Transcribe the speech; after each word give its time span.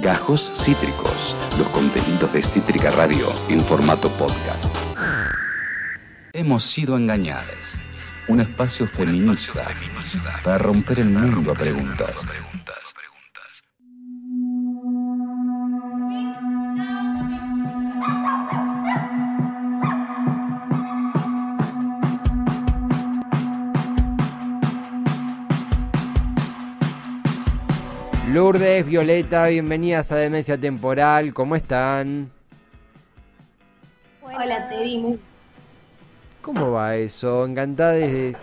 Gajos 0.00 0.50
Cítricos, 0.64 1.36
los 1.58 1.68
contenidos 1.68 2.32
de 2.32 2.40
Cítrica 2.40 2.90
Radio 2.90 3.26
en 3.50 3.60
formato 3.60 4.08
podcast. 4.12 4.64
Hemos 6.32 6.64
sido 6.64 6.96
engañadas. 6.96 7.78
Un 8.26 8.40
espacio 8.40 8.86
feminista 8.86 9.66
para 10.42 10.56
romper 10.56 11.00
el 11.00 11.10
mundo 11.10 11.52
a 11.52 11.54
preguntas. 11.54 12.26
Lourdes, 28.52 28.84
Violeta, 28.84 29.46
bienvenidas 29.46 30.10
a 30.10 30.16
Demencia 30.16 30.58
Temporal, 30.58 31.32
¿cómo 31.32 31.54
están? 31.54 32.32
Hola, 34.24 34.68
Teddy. 34.68 35.20
¿Cómo 36.42 36.72
va 36.72 36.96
eso? 36.96 37.46
Encantados 37.46 38.00
de, 38.00 38.36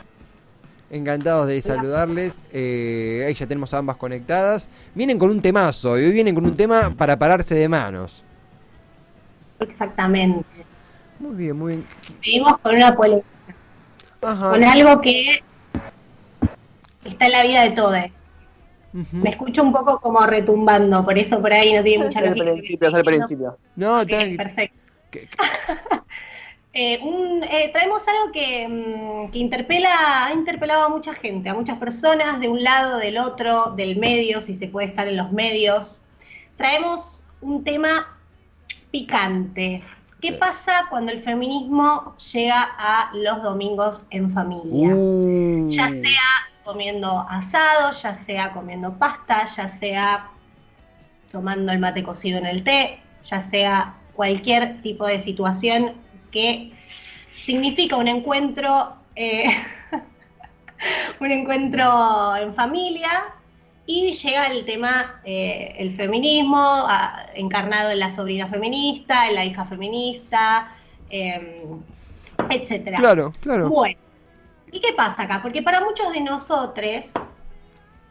encantados 0.91 1.48
de 1.48 1.62
saludarles. 1.62 2.46
Eh, 2.54 3.26
ahí 3.27 3.34
ya 3.34 3.48
tenemos 3.48 3.73
a 3.73 3.80
ambas 3.80 3.98
conectadas. 3.98 4.70
Vienen 4.96 5.20
con 5.20 5.30
un 5.30 5.41
temazo 5.41 5.99
y 5.99 6.05
hoy 6.05 6.12
vienen 6.13 6.34
con 6.34 6.46
un 6.46 6.55
tema 6.55 6.90
para 6.98 7.20
pararse 7.20 7.55
de 7.55 7.68
manos. 7.68 8.24
Exactamente. 9.60 10.46
Muy 11.20 11.35
bien, 11.35 11.58
muy 11.58 11.74
bien. 11.74 11.88
Seguimos 12.24 12.58
con 12.60 12.76
una 12.77 12.96
polémica. 12.96 13.27
Ajá. 14.21 14.52
Con 14.52 14.63
algo 14.63 15.02
que 15.02 15.44
está 17.04 17.26
en 17.26 17.32
la 17.34 17.44
vida 17.44 17.63
de 17.63 17.71
Me 18.94 19.30
escucho 19.30 19.62
un 19.64 19.72
poco 19.72 20.00
como 20.00 20.20
retumbando, 20.26 21.04
por 21.05 21.18
eso 21.18 21.40
por 21.41 21.54
ahí 21.54 21.73
no 21.73 21.84
tiene 21.84 22.05
mucha 22.05 22.20
Al 22.20 22.30
lógica. 22.30 22.52
principio, 22.54 22.88
es 22.88 22.94
al 22.94 23.04
principio. 23.04 23.58
No, 23.76 24.02
Ok, 24.02 24.08
tranqui- 24.08 24.38
perfecto. 24.38 24.77
Eh, 26.80 26.99
un- 27.02 27.43
eh, 27.43 27.71
traemos 27.74 28.04
algo 28.08 28.32
que, 28.32 28.68
mm, 28.68 29.32
que 29.32 29.40
interpela, 29.40 30.26
ha 30.27 30.32
interpelado 30.34 30.84
a 30.84 30.90
mucha 30.90 31.15
gente, 31.15 31.49
a 31.49 31.55
muchas 31.55 31.80
personas, 31.80 32.40
de 32.40 32.49
un 32.49 32.62
lado, 32.63 32.99
del 32.99 33.18
otro, 33.18 33.74
del 33.76 33.98
medio, 33.98 34.43
si 34.43 34.54
se 34.54 34.68
puede 34.68 34.85
estar 34.85 35.08
en 35.08 35.18
los 35.18 35.32
medios. 35.32 36.02
Traemos 36.55 37.24
un 37.41 37.63
tema 37.63 38.15
picante. 38.91 39.84
¿Qué 40.21 40.34
pasa 40.34 40.85
cuando 40.91 41.12
el 41.12 41.24
feminismo 41.24 42.15
llega 42.32 42.70
a 42.77 43.10
los 43.15 43.41
domingos 43.41 43.98
en 44.12 44.32
familia? 44.34 44.90
Uh, 44.96 45.70
ya 45.71 45.90
sea 45.90 46.21
comiendo 46.68 47.26
asado, 47.29 47.91
ya 47.93 48.13
sea 48.13 48.51
comiendo 48.51 48.91
pasta, 48.99 49.48
ya 49.55 49.70
sea 49.70 50.29
tomando 51.32 51.71
el 51.71 51.79
mate 51.79 52.04
cocido 52.04 52.40
en 52.40 52.46
el 52.46 52.65
té, 52.65 52.99
ya 53.26 53.40
sea 53.40 53.93
cualquier 54.13 54.82
tipo 54.82 55.07
de 55.07 55.21
situación 55.21 55.93
que 56.29 56.74
significa 57.46 57.96
un 57.96 58.09
encuentro, 58.09 58.98
eh, 59.15 59.46
un 61.21 61.32
encuentro 61.32 62.35
en 62.35 62.54
familia 62.54 63.24
y 63.85 64.12
llega 64.12 64.47
el 64.47 64.66
tema, 64.66 65.22
eh, 65.24 65.74
el 65.78 65.96
feminismo, 65.96 66.85
encarnado 67.34 67.91
en 67.91 68.00
la 68.00 68.09
sobrina 68.13 68.47
feminista, 68.47 69.29
en 69.29 69.35
la 69.35 69.46
hija 69.46 69.63
feminista, 69.63 70.75
eh, 71.09 71.63
etcétera. 72.50 72.97
Claro, 72.97 73.34
claro. 73.40 73.69
Bueno, 73.69 73.97
¿y 74.72 74.79
qué 74.79 74.94
pasa 74.94 75.23
acá? 75.23 75.41
Porque 75.41 75.62
para 75.62 75.81
muchos 75.81 76.12
de 76.13 76.22
nosotros, 76.22 77.06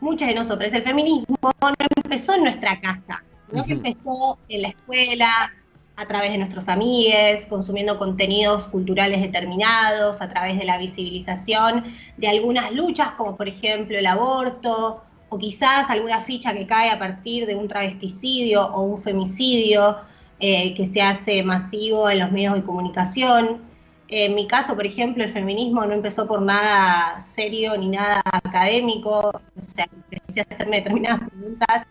muchas 0.00 0.28
de 0.28 0.34
nosotros, 0.34 0.72
el 0.72 0.82
feminismo 0.82 1.36
no 1.42 1.74
empezó 2.04 2.34
en 2.34 2.44
nuestra 2.44 2.80
casa, 2.80 3.24
no 3.52 3.64
que 3.64 3.72
empezó 3.72 4.38
en 4.48 4.62
la 4.62 4.68
escuela, 4.68 5.52
a 5.96 6.06
través 6.06 6.30
de 6.30 6.38
nuestros 6.38 6.68
amigues, 6.68 7.46
consumiendo 7.46 7.98
contenidos 7.98 8.68
culturales 8.68 9.20
determinados, 9.22 10.20
a 10.20 10.28
través 10.28 10.58
de 10.58 10.64
la 10.64 10.76
visibilización 10.76 11.84
de 12.18 12.28
algunas 12.28 12.70
luchas, 12.72 13.12
como 13.12 13.36
por 13.36 13.48
ejemplo 13.48 13.98
el 13.98 14.06
aborto, 14.06 15.02
o 15.28 15.38
quizás 15.38 15.88
alguna 15.88 16.22
ficha 16.22 16.52
que 16.52 16.66
cae 16.66 16.90
a 16.90 16.98
partir 16.98 17.46
de 17.46 17.56
un 17.56 17.66
travesticidio 17.66 18.66
o 18.66 18.82
un 18.82 19.00
femicidio 19.00 19.96
eh, 20.38 20.74
que 20.74 20.86
se 20.86 21.00
hace 21.00 21.42
masivo 21.42 22.08
en 22.10 22.20
los 22.20 22.30
medios 22.30 22.54
de 22.54 22.62
comunicación. 22.62 23.62
En 24.08 24.34
mi 24.36 24.46
caso, 24.46 24.74
por 24.76 24.86
ejemplo, 24.86 25.24
el 25.24 25.32
feminismo 25.32 25.84
no 25.84 25.92
empezó 25.92 26.26
por 26.28 26.40
nada 26.40 27.18
serio 27.20 27.76
ni 27.76 27.88
nada 27.88 28.22
académico, 28.24 29.30
o 29.30 29.62
sea, 29.74 29.88
empecé 29.92 30.40
a 30.42 30.54
hacerme 30.54 30.76
determinadas 30.76 31.28
preguntas 31.28 31.82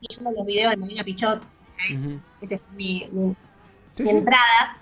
viendo 0.00 0.30
los 0.32 0.46
videos 0.46 0.70
de 0.70 0.76
Marina 0.78 1.04
Pichot, 1.04 1.42
esa 2.40 2.58
fue 2.58 2.60
mi, 2.76 3.06
mi- 3.12 3.34
Sí, 3.94 4.04
mi 4.04 4.10
sí. 4.10 4.16
entrada. 4.16 4.78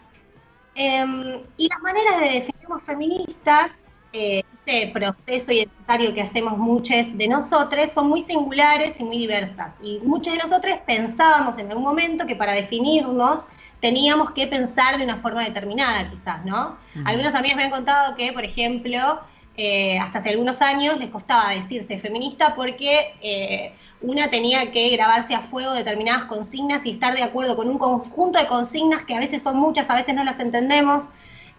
Em, 0.75 1.43
y 1.57 1.69
las 1.69 1.81
maneras 1.81 2.21
de 2.21 2.27
definirnos 2.41 2.83
feministas, 2.85 3.73
eh, 4.13 4.43
ese 4.55 4.91
proceso 4.93 5.51
identitario 5.53 6.15
que 6.15 6.23
hacemos 6.23 6.57
muchos 6.57 7.17
de 7.19 7.27
nosotros, 7.29 7.91
son 7.93 8.09
muy 8.09 8.23
singulares 8.23 8.99
y 9.01 9.05
muy 9.05 9.19
diversas. 9.19 9.75
Y 9.83 9.99
muchos 10.05 10.33
de 10.35 10.39
nosotros 10.39 10.79
pensábamos 10.87 11.59
en 11.59 11.69
algún 11.69 11.83
momento 11.85 12.27
que 12.27 12.37
para 12.37 12.53
definirnos 12.55 13.45
teníamos 13.81 14.33
que 14.33 14.47
pensar 14.47 14.99
de 14.99 15.05
una 15.05 15.17
forma 15.19 15.45
determinada, 15.45 16.11
quizás, 16.11 16.45
¿no? 16.45 16.79
Algunos 17.03 17.35
amigos 17.35 17.57
me 17.57 17.65
han 17.65 17.71
contado 17.71 18.15
que, 18.17 18.33
por 18.33 18.45
ejemplo, 18.45 19.21
eh, 19.55 19.99
hasta 19.99 20.19
hace 20.19 20.31
algunos 20.31 20.61
años 20.63 20.99
les 20.99 21.11
costaba 21.11 21.51
decirse 21.53 21.99
feminista 21.99 22.55
porque 22.55 23.17
eh, 23.23 23.79
una 24.01 24.31
tenía 24.31 24.71
que 24.73 24.91
grabarse 24.91 25.35
a 25.35 25.41
fuego 25.43 25.73
determinadas 25.73 26.25
consignas 26.27 26.85
y 26.87 26.91
estar 26.93 27.15
de 27.15 27.23
acuerdo 27.23 27.57
con 27.57 27.69
un 27.69 27.79
conjunto 27.79 28.39
de 28.39 28.47
consignas 28.47 29.05
que 29.05 29.15
a 29.15 29.21
veces 29.21 29.43
son 29.43 29.57
muchas, 29.59 29.89
a 29.91 29.97
veces 29.97 30.15
no 30.15 30.25
las 30.25 30.39
entendemos. 30.41 31.05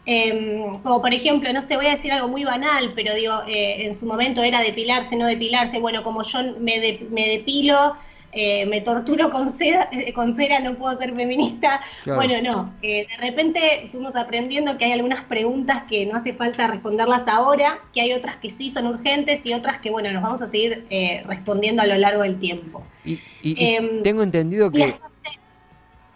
Eh, 0.05 0.79
como 0.81 1.01
por 1.01 1.13
ejemplo, 1.13 1.53
no 1.53 1.61
sé, 1.61 1.75
voy 1.75 1.85
a 1.87 1.91
decir 1.91 2.11
algo 2.11 2.27
muy 2.27 2.43
banal, 2.43 2.93
pero 2.95 3.13
digo, 3.13 3.43
eh, 3.47 3.85
en 3.85 3.93
su 3.95 4.05
momento 4.07 4.41
era 4.43 4.59
depilarse, 4.61 5.15
no 5.15 5.27
depilarse. 5.27 5.79
Bueno, 5.79 6.03
como 6.03 6.23
yo 6.23 6.39
me, 6.59 6.79
de- 6.79 7.07
me 7.11 7.27
depilo, 7.27 7.95
eh, 8.33 8.65
me 8.65 8.81
torturo 8.81 9.29
con 9.31 9.49
cera, 9.49 9.89
eh, 9.91 10.13
con 10.13 10.33
cera, 10.33 10.59
no 10.59 10.75
puedo 10.75 10.97
ser 10.97 11.13
feminista. 11.15 11.81
Claro. 12.03 12.19
Bueno, 12.21 12.41
no. 12.41 12.73
eh, 12.81 13.07
de 13.09 13.17
repente 13.27 13.87
fuimos 13.91 14.15
aprendiendo 14.15 14.77
que 14.77 14.85
hay 14.85 14.93
algunas 14.93 15.23
preguntas 15.25 15.83
que 15.89 16.05
no 16.05 16.15
hace 16.17 16.33
falta 16.33 16.67
responderlas 16.67 17.27
ahora, 17.27 17.79
que 17.93 18.01
hay 18.01 18.13
otras 18.13 18.37
que 18.37 18.49
sí 18.49 18.71
son 18.71 18.87
urgentes 18.87 19.45
y 19.45 19.53
otras 19.53 19.79
que, 19.79 19.89
bueno, 19.91 20.11
nos 20.11 20.23
vamos 20.23 20.41
a 20.41 20.47
seguir 20.47 20.85
eh, 20.89 21.23
respondiendo 21.27 21.81
a 21.81 21.85
lo 21.85 21.95
largo 21.97 22.23
del 22.23 22.39
tiempo. 22.39 22.83
Y, 23.05 23.13
y- 23.13 23.19
y 23.43 23.75
Em, 23.75 24.03
tengo 24.03 24.23
entendido 24.23 24.71
que, 24.71 24.93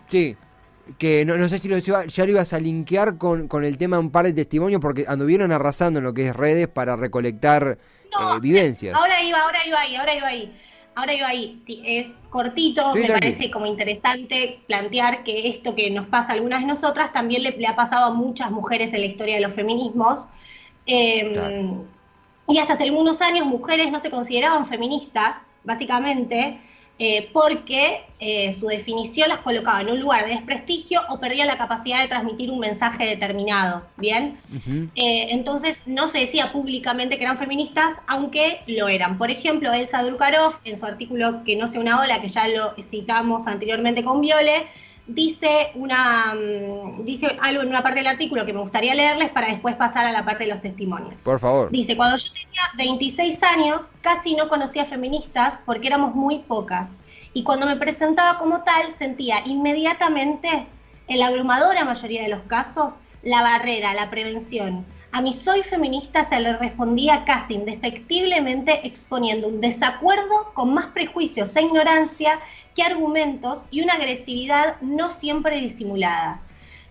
sí, 0.10 0.38
que 1.00 1.26
no, 1.26 1.38
no 1.38 1.50
sé 1.50 1.60
si 1.60 1.68
lo 1.68 1.78
ya 1.80 2.26
lo 2.26 2.32
ibas 2.32 2.54
a 2.54 2.60
linkear 2.60 3.18
con, 3.18 3.48
con 3.48 3.64
el 3.64 3.78
tema 3.78 4.00
un 4.00 4.12
par 4.12 4.26
de 4.26 4.34
testimonios 4.34 4.80
porque 4.82 5.06
anduvieron 5.08 5.52
arrasando 5.52 6.00
en 6.00 6.06
lo 6.06 6.14
que 6.14 6.28
es 6.28 6.36
redes 6.36 6.68
para 6.68 6.96
recolectar 6.96 7.78
No, 8.12 8.38
eh, 8.38 8.40
vivencias. 8.40 8.96
Ahora 8.96 9.22
iba, 9.24 9.42
ahora 9.42 9.66
iba 9.66 9.80
ahí, 9.80 9.96
ahora 9.96 10.16
iba 10.16 10.28
ahí. 10.28 10.62
Ahora 10.96 11.14
iba 11.14 11.28
ahí. 11.28 11.62
Sí, 11.68 11.82
es 11.86 12.16
cortito, 12.30 12.94
Sí, 12.94 13.00
me 13.00 13.06
tranqui. 13.08 13.20
parece 13.28 13.52
como 13.52 13.66
interesante 13.66 14.60
plantear 14.68 15.24
que 15.24 15.50
esto 15.50 15.76
que 15.76 15.92
nos 15.92 16.08
pasa 16.08 16.32
a 16.32 16.36
algunas 16.36 16.62
de 16.62 16.68
nosotras 16.68 17.12
también 17.14 17.44
le, 17.44 17.52
le 17.52 17.68
ha 17.68 17.76
pasado 17.76 18.06
a 18.06 18.14
muchas 18.14 18.50
mujeres 18.52 18.94
en 18.94 19.02
la 19.02 19.06
historia 19.08 19.36
de 19.36 19.42
los 19.42 19.54
feminismos. 19.54 20.28
Eh, 20.86 21.32
Claro. 21.34 21.86
Y 22.48 22.60
hasta 22.60 22.74
hace 22.74 22.84
algunos 22.84 23.22
años 23.22 23.46
mujeres 23.48 23.92
no 23.92 24.00
se 24.00 24.12
consideraban 24.12 24.68
feministas, 24.68 25.38
básicamente, 25.64 26.60
eh, 26.98 27.30
porque 27.34 28.06
eh, 28.20 28.54
su 28.58 28.68
definición 28.68 29.28
las 29.28 29.40
colocaba 29.40 29.82
en 29.82 29.90
un 29.90 30.00
lugar 30.00 30.26
de 30.26 30.32
desprestigio 30.32 31.02
o 31.10 31.20
perdía 31.20 31.46
la 31.46 31.58
capacidad 31.58 32.02
de 32.02 32.08
transmitir 32.08 32.50
un 32.50 32.60
mensaje 32.60 33.06
determinado. 33.06 33.84
¿Bien? 33.98 34.40
Eh, 34.96 35.28
entonces 35.32 35.78
no 35.86 36.08
se 36.08 36.20
decía 36.20 36.54
públicamente 36.54 37.18
que 37.18 37.24
eran 37.24 37.38
feministas, 37.38 37.98
aunque 38.08 38.62
lo 38.68 38.88
eran. 38.88 39.18
Por 39.18 39.30
ejemplo, 39.30 39.74
Elsa 39.74 40.04
Drukarov, 40.04 40.54
en 40.64 40.80
su 40.80 40.86
artículo 40.86 41.44
Que 41.44 41.58
no 41.58 41.68
sea 41.68 41.82
una 41.82 42.00
ola, 42.00 42.22
que 42.22 42.30
ya 42.30 42.48
lo 42.48 42.74
citamos 42.82 43.46
anteriormente 43.46 44.04
con 44.04 44.22
Viole, 44.22 44.68
dice, 45.08 45.72
una, 45.76 46.34
mm, 46.36 47.06
dice 47.06 47.38
algo 47.42 47.62
en 47.62 47.70
una 47.70 47.84
parte 47.84 48.00
del 48.00 48.08
artículo 48.08 48.46
que 48.46 48.54
me 48.54 48.62
gustaría 48.62 48.96
leerles 48.96 49.30
para 49.30 49.48
después 49.48 49.76
pasar 49.76 50.06
a 50.06 50.12
la 50.12 50.26
parte 50.26 50.46
de 50.46 50.52
los 50.52 50.62
testimonios. 50.62 51.22
Por 51.22 51.40
favor. 51.40 51.72
Dice, 51.72 51.96
cuando 51.96 52.18
yo 52.18 52.32
tenía 52.34 52.62
26 52.78 53.44
años, 53.44 53.82
casi 54.02 54.36
no 54.36 54.48
conocía 54.50 54.86
feministas 54.86 55.62
porque 55.66 55.88
éramos 55.88 56.16
muy 56.16 56.40
pocas. 56.40 56.94
Y 57.34 57.44
cuando 57.44 57.66
me 57.66 57.76
presentaba 57.76 58.38
como 58.40 58.64
tal, 58.64 58.96
sentía 58.98 59.46
inmediatamente, 59.46 60.68
en 61.08 61.20
la 61.20 61.28
abrumadora 61.28 61.84
mayoría 61.84 62.24
de 62.24 62.30
los 62.30 62.42
casos, 62.44 62.94
la 63.22 63.42
barrera, 63.42 63.94
la 63.94 64.10
prevención. 64.10 64.86
A 65.12 65.22
mi 65.22 65.34
soy 65.34 65.64
feminista 65.64 66.28
se 66.28 66.40
le 66.40 66.58
respondía 66.58 67.24
casi 67.26 67.54
indefectiblemente 67.54 68.86
exponiendo 68.86 69.48
un 69.48 69.62
desacuerdo 69.62 70.52
con 70.54 70.74
más 70.74 70.88
prejuicios 70.88 71.56
e 71.56 71.62
ignorancia 71.62 72.40
que 72.76 72.84
argumentos 72.84 73.66
y 73.72 73.82
una 73.82 73.94
agresividad 73.94 74.80
no 74.82 75.10
siempre 75.10 75.62
disimulada. 75.62 76.42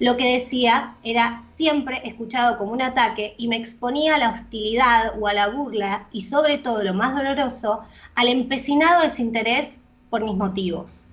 Lo 0.01 0.17
que 0.17 0.39
decía 0.41 0.95
era 1.05 1.43
siempre 1.55 2.01
escuchado 2.05 2.59
como 2.59 2.73
un 2.73 2.83
ataque 2.83 3.35
y 3.39 3.47
me 3.47 3.57
exponía 3.57 4.17
a 4.17 4.19
la 4.19 4.31
hostilidad 4.31 5.13
o 5.21 5.29
a 5.29 5.35
la 5.35 5.49
burla 5.49 6.09
y 6.11 6.23
sobre 6.23 6.59
todo 6.59 6.83
lo 6.83 6.95
más 6.95 7.15
doloroso, 7.15 7.83
al 8.17 8.29
empecinado 8.29 9.03
desinterés 9.03 9.69
por 10.11 10.25
mis 10.25 10.35
motivos. 10.35 11.07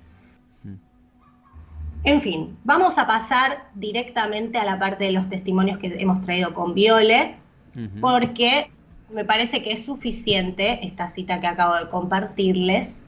En 2.04 2.22
fin, 2.22 2.58
vamos 2.64 2.98
a 2.98 3.06
pasar 3.06 3.70
directamente 3.76 4.58
a 4.58 4.64
la 4.64 4.80
parte 4.80 5.04
de 5.04 5.12
los 5.12 5.30
testimonios 5.30 5.78
que 5.78 5.88
hemos 6.02 6.24
traído 6.24 6.54
con 6.56 6.74
Viole, 6.74 7.36
porque 8.00 8.72
me 9.12 9.24
parece 9.24 9.62
que 9.62 9.74
es 9.74 9.86
suficiente 9.86 10.86
esta 10.86 11.10
cita 11.10 11.40
que 11.40 11.48
acabo 11.48 11.76
de 11.76 11.90
compartirles 11.90 13.01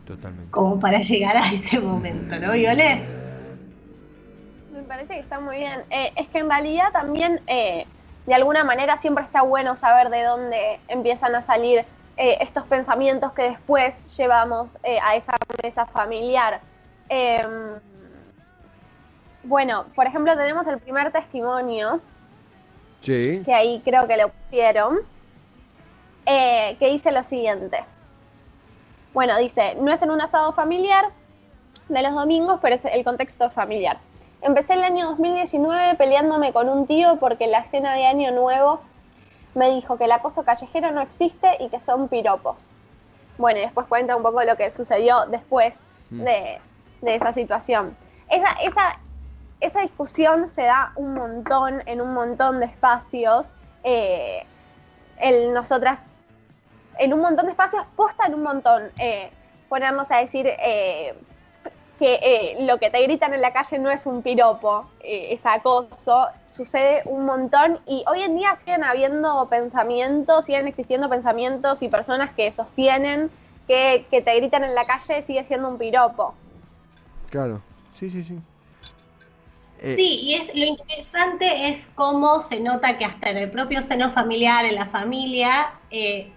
como 0.52 0.80
para 0.80 1.00
llegar 1.00 1.38
a 1.38 1.52
ese 1.52 1.80
momento, 1.80 2.38
¿no, 2.40 2.52
Viole? 2.54 3.04
Me 4.72 4.82
parece 4.84 5.14
que 5.14 5.20
está 5.20 5.40
muy 5.40 5.58
bien. 5.58 5.82
Eh, 5.90 6.12
es 6.16 6.28
que 6.30 6.40
en 6.40 6.50
realidad 6.50 6.92
también, 6.92 7.42
eh, 7.48 7.86
de 8.26 8.34
alguna 8.34 8.64
manera, 8.64 8.98
siempre 8.98 9.24
está 9.24 9.42
bueno 9.42 9.76
saber 9.76 10.10
de 10.10 10.24
dónde 10.24 10.80
empiezan 10.88 11.36
a 11.36 11.42
salir 11.42 11.86
eh, 12.18 12.38
estos 12.42 12.66
pensamientos 12.66 13.34
que 13.34 13.44
después 13.44 14.16
llevamos 14.18 14.78
a 15.02 15.16
esa 15.16 15.34
mesa 15.64 15.86
familiar. 15.86 16.62
Em, 17.10 17.80
bueno, 19.44 19.86
por 19.96 20.08
ejemplo, 20.08 20.36
tenemos 20.36 20.68
el 20.68 20.80
primer 20.80 21.12
testimonio. 21.12 22.02
Sí. 23.00 23.42
Que 23.46 23.54
ahí 23.54 23.82
creo 23.84 24.08
que 24.08 24.18
lo 24.18 24.30
pusieron. 24.30 25.00
Eh, 26.26 26.78
que 26.80 26.90
dice 26.90 27.12
lo 27.12 27.24
siguiente. 27.24 27.84
Bueno, 29.14 29.38
dice, 29.38 29.76
no 29.76 29.92
es 29.92 30.02
en 30.02 30.12
un 30.12 30.22
asado 30.22 30.54
familiar 30.54 31.10
de 31.88 32.02
los 32.02 32.14
domingos, 32.14 32.60
pero 32.62 32.76
es 32.76 32.86
el 32.86 33.04
contexto 33.04 33.50
familiar. 33.50 34.00
Empecé 34.42 34.74
el 34.74 34.84
año 34.84 35.08
2019 35.10 35.96
peleándome 35.96 36.52
con 36.52 36.68
un 36.68 36.88
tío 36.88 37.18
porque 37.20 37.48
la 37.48 37.64
cena 37.64 37.94
de 37.94 38.06
año 38.06 38.32
nuevo 38.32 38.82
me 39.56 39.70
dijo 39.72 39.98
que 39.98 40.06
el 40.06 40.12
acoso 40.12 40.44
callejero 40.44 40.92
no 40.92 41.02
existe 41.02 41.58
y 41.60 41.70
que 41.70 41.80
son 41.80 42.08
piropos. 42.08 42.72
Bueno, 43.38 43.60
y 43.60 43.64
después 43.64 43.88
cuenta 43.88 44.16
un 44.16 44.24
poco 44.24 44.44
lo 44.44 44.56
que 44.58 44.70
sucedió 44.70 45.26
después 45.28 45.80
mm. 46.10 46.24
de, 46.24 46.60
de 47.02 47.16
esa 47.16 47.34
situación. 47.34 47.96
Esa, 48.30 48.54
esa, 48.64 49.00
esa 49.60 49.82
discusión 49.82 50.48
se 50.48 50.64
da 50.64 50.92
un 50.96 51.14
montón 51.14 51.84
en 51.86 52.02
un 52.02 52.14
montón 52.14 52.60
de 52.60 52.66
espacios. 52.66 53.54
Eh, 53.84 54.46
nosotras, 55.54 56.10
en 57.00 57.14
un 57.14 57.22
montón 57.22 57.46
de 57.46 57.52
espacios, 57.52 57.86
postan 57.96 58.34
un 58.34 58.44
montón. 58.44 58.92
Eh, 59.00 59.30
ponernos 59.70 60.12
a 60.12 60.18
decir 60.18 60.46
eh, 60.48 61.16
que 61.98 62.58
lo 62.62 62.78
que 62.78 62.90
te 62.92 63.02
gritan 63.02 63.34
en 63.34 63.42
la 63.42 63.54
calle 63.54 63.80
no 63.80 63.90
es 63.90 64.06
un 64.06 64.22
piropo, 64.22 64.86
es 65.02 65.44
acoso. 65.46 66.28
Sucede 66.46 67.02
un 67.06 67.26
montón 67.26 67.80
y 67.88 68.04
hoy 68.08 68.22
en 68.22 68.36
día 68.36 68.56
siguen 68.56 68.84
habiendo 68.84 69.48
pensamientos, 69.50 70.46
siguen 70.46 70.68
existiendo 70.68 71.10
pensamientos 71.10 71.82
y 71.82 71.88
personas 71.88 72.34
que 72.36 72.52
sostienen 72.52 73.32
que, 73.68 74.06
que 74.12 74.22
te 74.22 74.36
gritan 74.36 74.64
en 74.64 74.76
la 74.76 74.86
calle 74.86 75.24
sigue 75.24 75.44
siendo 75.46 75.70
un 75.70 75.78
piropo. 75.78 76.34
Claro, 77.30 77.62
sí, 77.98 78.10
sí, 78.10 78.24
sí. 78.24 78.40
Eh, 79.80 79.96
sí, 79.96 80.20
y 80.22 80.34
es 80.36 80.56
lo 80.56 80.66
interesante 80.66 81.70
es 81.70 81.86
cómo 81.96 82.42
se 82.48 82.60
nota 82.60 82.98
que 82.98 83.06
hasta 83.06 83.30
en 83.32 83.38
el 83.38 83.52
propio 83.52 83.82
seno 83.82 84.14
familiar, 84.14 84.66
en 84.66 84.76
la 84.76 84.86
familia, 84.86 85.74
eh, 85.92 86.32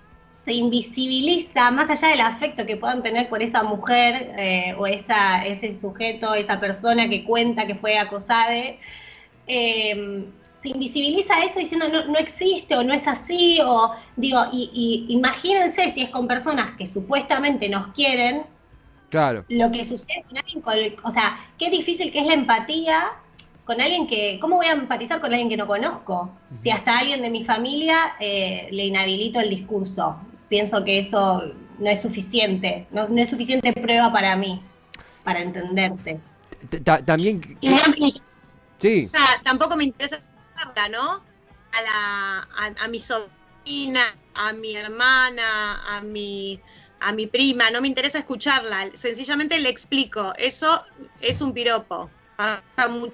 se 0.46 0.52
invisibiliza, 0.52 1.72
más 1.72 1.90
allá 1.90 2.08
del 2.08 2.20
afecto 2.20 2.64
que 2.64 2.76
puedan 2.76 3.02
tener 3.02 3.28
por 3.28 3.42
esa 3.42 3.64
mujer 3.64 4.32
eh, 4.38 4.76
o 4.78 4.86
esa, 4.86 5.44
ese 5.44 5.76
sujeto, 5.78 6.34
esa 6.34 6.60
persona 6.60 7.08
que 7.08 7.24
cuenta 7.24 7.66
que 7.66 7.74
fue 7.74 7.98
acosada, 7.98 8.54
se 9.46 10.68
invisibiliza 10.68 11.44
eso 11.44 11.58
diciendo 11.58 11.88
no, 11.88 12.06
no, 12.06 12.18
existe 12.18 12.76
o 12.76 12.84
no 12.84 12.94
es 12.94 13.08
así, 13.08 13.58
o 13.60 13.96
digo, 14.14 14.40
y, 14.52 15.06
imagínense 15.08 15.92
si 15.92 16.02
es 16.02 16.10
con 16.10 16.28
personas 16.28 16.76
que 16.76 16.86
supuestamente 16.86 17.68
nos 17.68 17.88
quieren, 17.88 18.44
Claro. 19.08 19.44
Lo 19.48 19.70
que 19.70 19.84
sucede 19.84 20.24
con 20.28 20.36
alguien, 20.36 20.96
o 21.04 21.10
sea, 21.10 21.38
qué 21.58 21.70
difícil 21.70 22.12
que 22.12 22.20
es 22.20 22.26
la 22.26 22.34
empatía 22.34 23.12
con 23.64 23.80
alguien 23.80 24.06
que, 24.06 24.38
¿cómo 24.40 24.56
voy 24.56 24.66
a 24.66 24.72
empatizar 24.72 25.20
con 25.20 25.32
alguien 25.32 25.48
que 25.48 25.56
no 25.56 25.66
conozco? 25.66 26.30
Si 26.62 26.70
hasta 26.70 26.98
alguien 26.98 27.20
de 27.22 27.30
mi 27.30 27.44
familia 27.44 28.14
eh, 28.20 28.68
le 28.70 28.86
inhabilito 28.86 29.40
el 29.40 29.50
discurso. 29.50 30.16
Pienso 30.48 30.84
que 30.84 31.00
eso 31.00 31.52
no 31.78 31.90
es 31.90 32.02
suficiente, 32.02 32.86
no, 32.90 33.06
es 33.16 33.30
suficiente 33.30 33.72
prueba 33.72 34.12
para 34.12 34.36
mí, 34.36 34.62
para 35.24 35.40
entenderte. 35.40 36.20
También... 37.04 37.58
sí. 38.80 39.04
O 39.04 39.08
sea, 39.08 39.40
tampoco 39.42 39.76
me 39.76 39.84
interesa 39.84 40.22
¿no? 40.90 41.22
A, 41.72 41.82
la, 41.82 42.72
a, 42.82 42.88
mi 42.88 43.00
sobrina, 43.00 44.00
a 44.34 44.52
mi 44.52 44.74
hermana, 44.74 45.96
a 45.96 46.00
mi 46.00 46.60
a 47.00 47.12
mi 47.12 47.26
prima, 47.26 47.70
no 47.70 47.82
me 47.82 47.88
interesa 47.88 48.18
escucharla, 48.18 48.88
sencillamente 48.94 49.58
le 49.58 49.68
explico, 49.68 50.32
eso 50.38 50.82
es 51.20 51.42
un 51.42 51.52
piropo. 51.52 52.10
Pasa 52.36 52.88
mucho 52.88 53.12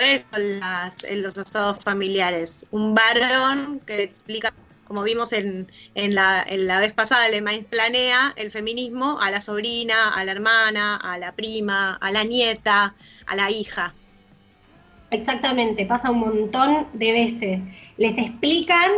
en, 0.00 0.60
en 1.04 1.22
los 1.22 1.38
asados 1.38 1.78
familiares. 1.82 2.66
Un 2.70 2.94
varón 2.94 3.80
que 3.86 4.02
explica, 4.02 4.52
como 4.86 5.02
vimos 5.02 5.32
en, 5.32 5.70
en, 5.94 6.14
la, 6.14 6.44
en 6.48 6.66
la 6.66 6.80
vez 6.80 6.92
pasada, 6.92 7.28
le 7.28 7.42
planea 7.64 8.32
el 8.36 8.50
feminismo 8.50 9.18
a 9.20 9.30
la 9.30 9.40
sobrina, 9.40 10.14
a 10.14 10.24
la 10.24 10.32
hermana, 10.32 10.96
a 10.96 11.18
la 11.18 11.32
prima, 11.32 11.94
a 11.94 12.10
la 12.10 12.24
nieta, 12.24 12.94
a 13.26 13.36
la 13.36 13.50
hija. 13.50 13.94
Exactamente, 15.10 15.84
pasa 15.86 16.10
un 16.10 16.20
montón 16.20 16.88
de 16.94 17.12
veces. 17.12 17.60
Les 17.96 18.16
explican, 18.16 18.90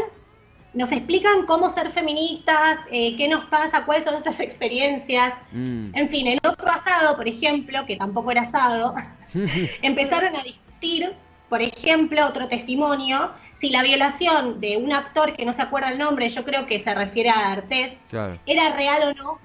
nos 0.74 0.92
explican 0.92 1.46
cómo 1.46 1.68
ser 1.68 1.90
feministas, 1.90 2.78
eh, 2.90 3.16
qué 3.16 3.28
nos 3.28 3.44
pasa, 3.46 3.84
cuáles 3.84 4.04
son 4.04 4.14
nuestras 4.14 4.40
experiencias. 4.40 5.34
Mm. 5.52 5.90
En 5.94 6.08
fin, 6.08 6.26
en 6.28 6.38
otro 6.46 6.70
asado, 6.70 7.16
por 7.16 7.26
ejemplo, 7.26 7.84
que 7.86 7.96
tampoco 7.96 8.30
era 8.30 8.42
asado, 8.42 8.94
empezaron 9.82 10.36
a 10.36 10.42
discutir 10.42 11.14
por 11.48 11.62
ejemplo, 11.62 12.26
otro 12.26 12.48
testimonio, 12.48 13.32
si 13.58 13.70
la 13.70 13.82
violación 13.82 14.60
de 14.60 14.76
un 14.76 14.92
actor 14.92 15.34
que 15.34 15.44
no 15.44 15.52
se 15.52 15.62
acuerda 15.62 15.90
el 15.90 15.98
nombre, 15.98 16.28
yo 16.30 16.44
creo 16.44 16.66
que 16.66 16.78
se 16.78 16.94
refiere 16.94 17.30
a 17.30 17.52
Artés, 17.52 17.98
era 18.46 18.76
real 18.76 19.02
o 19.02 19.14
no. 19.14 19.38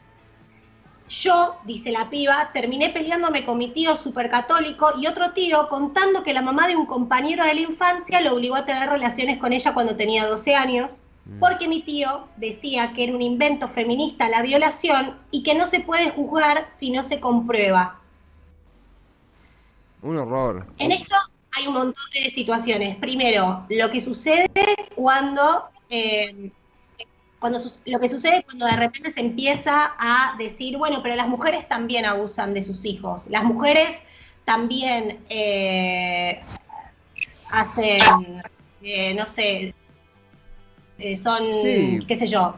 Yo, 1.10 1.58
dice 1.66 1.92
la 1.92 2.10
piba, 2.10 2.52
terminé 2.54 2.90
peleándome 2.90 3.44
con 3.44 3.58
mi 3.58 3.70
tío 3.72 3.96
supercatólico 3.96 4.94
y 5.00 5.08
otro 5.08 5.32
tío 5.34 5.68
contando 5.68 6.24
que 6.24 6.34
la 6.34 6.42
mamá 6.42 6.68
de 6.68 6.76
un 6.76 6.86
compañero 6.86 7.44
de 7.44 7.56
la 7.56 7.62
infancia 7.62 8.22
lo 8.22 8.36
obligó 8.36 8.56
a 8.56 8.66
tener 8.66 8.90
relaciones 8.90 9.38
con 9.40 9.52
ella 9.52 9.74
cuando 9.74 9.96
tenía 9.96 10.28
12 10.28 10.56
años, 10.56 10.92
mm. 11.26 11.40
porque 11.40 11.68
mi 11.68 11.82
tío 11.82 12.28
decía 12.38 12.94
que 12.94 13.04
era 13.04 13.14
un 13.14 13.22
invento 13.22 13.68
feminista 13.68 14.30
la 14.30 14.42
violación 14.42 15.18
y 15.30 15.44
que 15.44 15.56
no 15.56 15.68
se 15.68 15.82
puede 15.82 16.12
juzgar 16.12 16.68
si 16.76 16.92
no 16.92 17.04
se 17.04 17.20
comprueba. 17.20 18.00
Un 20.02 20.18
horror. 20.18 20.68
En 20.78 20.92
esto 20.92 21.16
hay 21.56 21.68
un 21.68 21.74
montón 21.74 22.04
de 22.14 22.30
situaciones. 22.30 22.98
Primero, 22.98 23.66
lo 23.70 23.92
que 23.92 24.02
sucede 24.02 24.50
cuando, 24.96 25.70
eh, 25.90 26.52
cuando 27.40 27.60
lo 27.86 28.00
que 28.00 28.10
sucede 28.10 28.44
cuando 28.44 28.66
de 28.66 28.76
repente 28.76 29.12
se 29.12 29.20
empieza 29.20 29.94
a 29.98 30.36
decir, 30.38 30.78
bueno, 30.78 31.02
pero 31.04 31.16
las 31.16 31.28
mujeres 31.28 31.68
también 31.68 32.06
abusan 32.06 32.54
de 32.54 32.64
sus 32.64 32.86
hijos. 32.86 33.24
Las 33.28 33.44
mujeres 33.44 33.98
también 34.46 35.24
eh, 35.30 36.42
hacen, 37.52 38.02
eh, 38.82 39.14
no 39.14 39.26
sé, 39.26 39.76
son, 41.22 41.44
qué 42.08 42.18
sé 42.18 42.28
yo, 42.28 42.56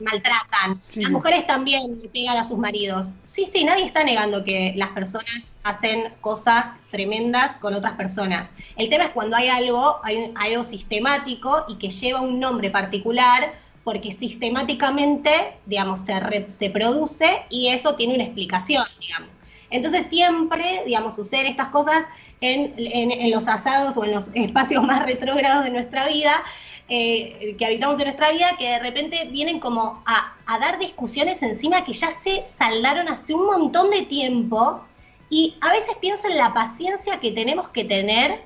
maltratan. 0.00 0.82
Las 0.94 1.10
mujeres 1.10 1.46
también 1.46 1.98
pegan 2.12 2.36
a 2.36 2.44
sus 2.44 2.58
maridos. 2.58 3.08
Sí, 3.24 3.48
sí, 3.50 3.64
nadie 3.64 3.86
está 3.86 4.04
negando 4.04 4.44
que 4.44 4.74
las 4.76 4.90
personas 4.90 5.44
hacen 5.62 6.12
cosas 6.20 6.77
tremendas 6.90 7.56
con 7.56 7.74
otras 7.74 7.94
personas. 7.96 8.48
El 8.76 8.88
tema 8.88 9.04
es 9.04 9.10
cuando 9.10 9.36
hay 9.36 9.48
algo, 9.48 10.00
hay 10.02 10.32
algo 10.36 10.64
sistemático 10.64 11.64
y 11.68 11.76
que 11.76 11.90
lleva 11.90 12.20
un 12.20 12.40
nombre 12.40 12.70
particular 12.70 13.52
porque 13.84 14.12
sistemáticamente, 14.12 15.54
digamos, 15.66 16.00
se, 16.00 16.46
se 16.52 16.70
produce 16.70 17.42
y 17.48 17.68
eso 17.68 17.94
tiene 17.94 18.14
una 18.14 18.24
explicación, 18.24 18.84
digamos. 19.00 19.30
Entonces 19.70 20.06
siempre, 20.08 20.82
digamos, 20.86 21.16
suceden 21.16 21.46
estas 21.46 21.68
cosas 21.68 22.04
en, 22.40 22.74
en 22.76 23.30
los 23.30 23.48
asados 23.48 23.96
o 23.96 24.04
en 24.04 24.14
los 24.14 24.28
espacios 24.34 24.82
más 24.86 25.04
retrógrados 25.04 25.64
de 25.64 25.70
nuestra 25.70 26.06
vida 26.08 26.42
eh, 26.90 27.54
que 27.58 27.66
habitamos 27.66 27.98
en 27.98 28.04
nuestra 28.04 28.30
vida, 28.30 28.56
que 28.58 28.66
de 28.66 28.78
repente 28.78 29.26
vienen 29.30 29.60
como 29.60 30.02
a, 30.06 30.58
dar 30.58 30.78
discusiones 30.78 31.42
encima 31.42 31.84
que 31.84 31.92
ya 31.92 32.10
se 32.22 32.46
saldaron 32.46 33.08
hace 33.08 33.34
un 33.34 33.44
montón 33.44 33.90
de 33.90 34.02
tiempo. 34.02 34.80
Y 35.30 35.56
a 35.60 35.72
veces 35.72 35.94
pienso 36.00 36.28
en 36.28 36.36
la 36.36 36.54
paciencia 36.54 37.20
que 37.20 37.32
tenemos 37.32 37.68
que 37.68 37.84
tener 37.84 38.40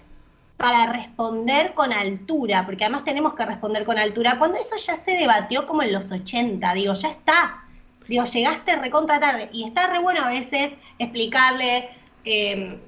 para 0.56 0.92
responder 0.92 1.74
con 1.74 1.92
altura, 1.92 2.64
porque 2.64 2.84
además 2.84 3.04
tenemos 3.04 3.34
que 3.34 3.44
responder 3.44 3.84
con 3.84 3.98
altura, 3.98 4.38
cuando 4.38 4.58
eso 4.58 4.76
ya 4.76 4.96
se 4.96 5.12
debatió 5.12 5.66
como 5.66 5.82
en 5.82 5.92
los 5.92 6.10
80, 6.10 6.74
digo, 6.74 6.94
ya 6.94 7.08
está, 7.08 7.64
digo, 8.06 8.24
llegaste 8.24 8.76
recontra 8.76 9.18
tarde, 9.18 9.48
y 9.52 9.64
está 9.64 9.88
re 9.88 9.98
bueno 9.98 10.22
a 10.22 10.28
veces 10.28 10.72
explicarle, 11.00 11.90
eh, 12.24 12.78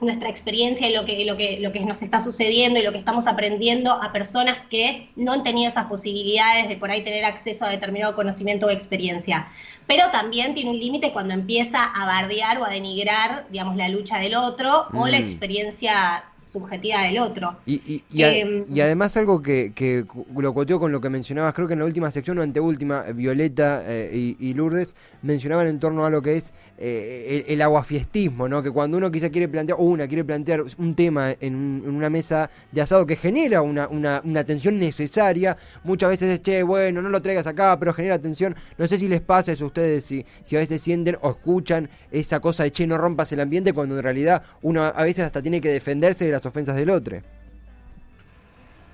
nuestra 0.00 0.28
experiencia 0.28 0.88
y 0.88 0.94
lo 0.94 1.04
que, 1.04 1.24
lo, 1.24 1.36
que, 1.36 1.58
lo 1.60 1.72
que 1.72 1.80
nos 1.80 2.02
está 2.02 2.20
sucediendo 2.20 2.78
y 2.78 2.82
lo 2.82 2.92
que 2.92 2.98
estamos 2.98 3.26
aprendiendo 3.26 3.92
a 3.92 4.12
personas 4.12 4.58
que 4.70 5.08
no 5.16 5.32
han 5.32 5.42
tenido 5.42 5.68
esas 5.68 5.86
posibilidades 5.86 6.68
de 6.68 6.76
por 6.76 6.90
ahí 6.90 7.02
tener 7.02 7.24
acceso 7.24 7.64
a 7.64 7.68
determinado 7.68 8.14
conocimiento 8.14 8.66
o 8.66 8.70
experiencia. 8.70 9.48
Pero 9.86 10.10
también 10.12 10.54
tiene 10.54 10.70
un 10.70 10.78
límite 10.78 11.12
cuando 11.12 11.34
empieza 11.34 11.82
a 11.84 12.06
bardear 12.06 12.58
o 12.58 12.64
a 12.64 12.70
denigrar, 12.70 13.46
digamos, 13.50 13.76
la 13.76 13.88
lucha 13.88 14.18
del 14.18 14.36
otro 14.36 14.86
o 14.94 15.06
la 15.08 15.18
mm. 15.18 15.22
experiencia 15.22 16.24
subjetiva 16.50 17.02
del 17.02 17.18
otro. 17.18 17.56
Y, 17.64 18.02
y, 18.10 18.22
em, 18.22 18.64
además 18.72 19.16
algo 19.16 19.40
que, 19.40 19.72
que, 19.74 20.04
lo 20.36 20.54
coteó 20.54 20.80
con 20.80 20.90
lo 20.92 21.00
que 21.00 21.08
mencionabas, 21.08 21.54
creo 21.54 21.68
que 21.68 21.74
en 21.74 21.78
la 21.78 21.84
última 21.84 22.10
sección 22.10 22.38
o 22.38 22.42
anteúltima, 22.42 23.02
Violeta 23.14 23.82
eh, 23.86 24.36
y, 24.38 24.54
Lourdes 24.54 24.96
mencionaban 25.22 25.68
en 25.68 25.78
torno 25.78 26.04
a 26.04 26.10
lo 26.10 26.22
que 26.22 26.36
es 26.36 26.52
eh, 26.78 27.44
el, 27.48 27.62
aguafiestismo, 27.62 28.48
¿no? 28.48 28.62
Que 28.62 28.70
cuando 28.70 28.98
uno 28.98 29.10
quizá 29.10 29.30
quiere 29.30 29.48
plantear, 29.48 29.78
o 29.78 29.84
una 29.84 30.08
quiere 30.08 30.24
plantear 30.24 30.64
un 30.78 30.94
tema 30.94 31.32
en, 31.40 31.82
una 31.86 32.10
mesa 32.10 32.50
de 32.72 32.80
asado 32.80 33.06
que 33.06 33.16
genera 33.16 33.62
una, 33.62 33.86
una, 33.88 34.20
una, 34.24 34.44
tensión 34.44 34.78
necesaria, 34.78 35.56
muchas 35.84 36.10
veces 36.10 36.30
es, 36.30 36.42
che, 36.42 36.62
bueno, 36.62 37.00
no 37.02 37.08
lo 37.08 37.22
traigas 37.22 37.46
acá, 37.46 37.78
pero 37.78 37.92
genera 37.92 38.18
tensión. 38.18 38.56
No 38.76 38.86
sé 38.86 38.98
si 38.98 39.08
les 39.08 39.20
pasa 39.20 39.52
eso 39.52 39.64
a 39.64 39.66
ustedes, 39.68 40.04
si, 40.04 40.24
si 40.42 40.56
a 40.56 40.58
veces 40.58 40.80
sienten 40.80 41.16
o 41.20 41.30
escuchan 41.30 41.88
esa 42.10 42.40
cosa 42.40 42.64
de, 42.64 42.72
che, 42.72 42.86
no 42.86 42.98
rompas 42.98 43.30
el 43.32 43.40
ambiente, 43.40 43.72
cuando 43.72 43.96
en 43.96 44.02
realidad 44.02 44.42
uno 44.62 44.84
a 44.84 45.02
veces 45.04 45.24
hasta 45.24 45.40
tiene 45.40 45.60
que 45.60 45.70
defenderse 45.70 46.24
de 46.24 46.32
la 46.32 46.39
ofensas 46.46 46.76
del 46.76 46.90
otro. 46.90 47.18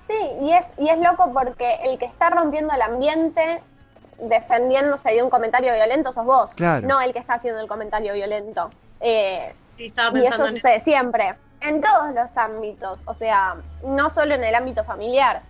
Sí, 0.07 0.29
y 0.41 0.53
es, 0.53 0.71
y 0.77 0.89
es 0.89 0.99
loco 0.99 1.31
porque 1.33 1.79
el 1.83 1.99
que 1.99 2.05
está 2.05 2.29
rompiendo 2.29 2.73
el 2.73 2.81
ambiente 2.81 3.61
defendiéndose 4.19 5.11
de 5.11 5.21
un 5.21 5.29
comentario 5.29 5.73
violento 5.73 6.11
sos 6.11 6.25
vos, 6.25 6.51
no 6.83 7.01
el 7.01 7.13
que 7.13 7.19
está 7.19 7.35
haciendo 7.35 7.61
el 7.61 7.67
comentario 7.67 8.13
violento. 8.13 8.69
Eh, 8.99 9.53
y 9.77 9.85
eso 10.25 10.47
sucede 10.47 10.79
siempre, 10.79 11.35
en 11.61 11.81
todos 11.81 12.13
los 12.13 12.35
ámbitos, 12.35 12.99
o 13.05 13.13
sea, 13.13 13.57
no 13.83 14.09
solo 14.09 14.33
en 14.35 14.43
el 14.43 14.55
ámbito 14.55 14.83
familiar. 14.83 15.41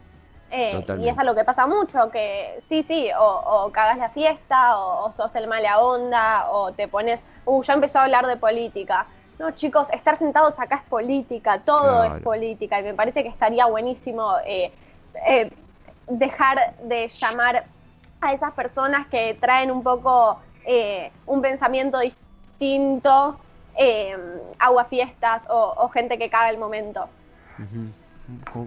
Eh, 0.50 0.86
y 1.00 1.10
es 1.10 1.18
algo 1.18 1.36
que 1.36 1.44
pasa 1.44 1.68
mucho, 1.68 2.10
que 2.10 2.60
sí, 2.66 2.86
sí, 2.88 3.10
o, 3.20 3.70
cagas 3.74 3.98
la 3.98 4.10
fiesta, 4.10 4.78
o, 4.80 5.12
sos 5.12 5.36
el 5.36 5.48
mala 5.48 5.80
onda, 5.80 6.50
o 6.52 6.72
te 6.72 6.88
pones, 6.88 7.22
uh, 7.46 7.62
ya 7.64 7.74
empezó 7.74 8.00
a 8.00 8.04
hablar 8.04 8.28
de 8.28 8.38
política. 8.38 9.08
No, 9.40 9.52
chicos, 9.52 9.88
estar 9.92 10.18
sentados 10.18 10.60
acá 10.60 10.78
es 10.78 10.90
política, 10.90 11.60
todo 11.60 12.04
es 12.04 12.22
política, 12.24 12.80
y 12.80 12.84
me 12.84 12.94
parece 12.96 13.22
que 13.22 13.30
estaría 13.30 13.68
buenísimo 13.68 14.34
eh, 14.46 14.72
eh, 15.28 15.52
dejar 16.08 16.76
de 16.84 17.08
llamar 17.08 17.66
a 18.20 18.34
esas 18.34 18.52
personas 18.54 19.06
que 19.08 19.38
traen 19.40 19.70
un 19.70 19.84
poco 19.84 20.40
eh, 20.66 21.12
un 21.28 21.42
pensamiento 21.42 22.00
distinto, 22.00 23.38
aguafiestas 24.58 25.44
o, 25.50 25.76
o 25.78 25.90
gente 25.90 26.18
que 26.18 26.32
caga 26.32 26.50
el 26.50 26.58
momento. 26.58 27.08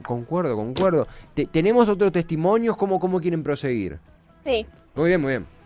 concuerdo, 0.05 0.55
concuerdo. 0.55 1.09
¿Tenemos 1.51 1.89
otros 1.89 2.13
testimonios? 2.13 2.77
¿Cómo, 2.77 3.01
¿Cómo 3.01 3.21
quieren 3.21 3.43
proseguir? 3.43 3.99
Sí. 4.45 4.65
Muy 4.95 5.09
bien, 5.09 5.21
muy 5.21 5.33
bien 5.33 5.60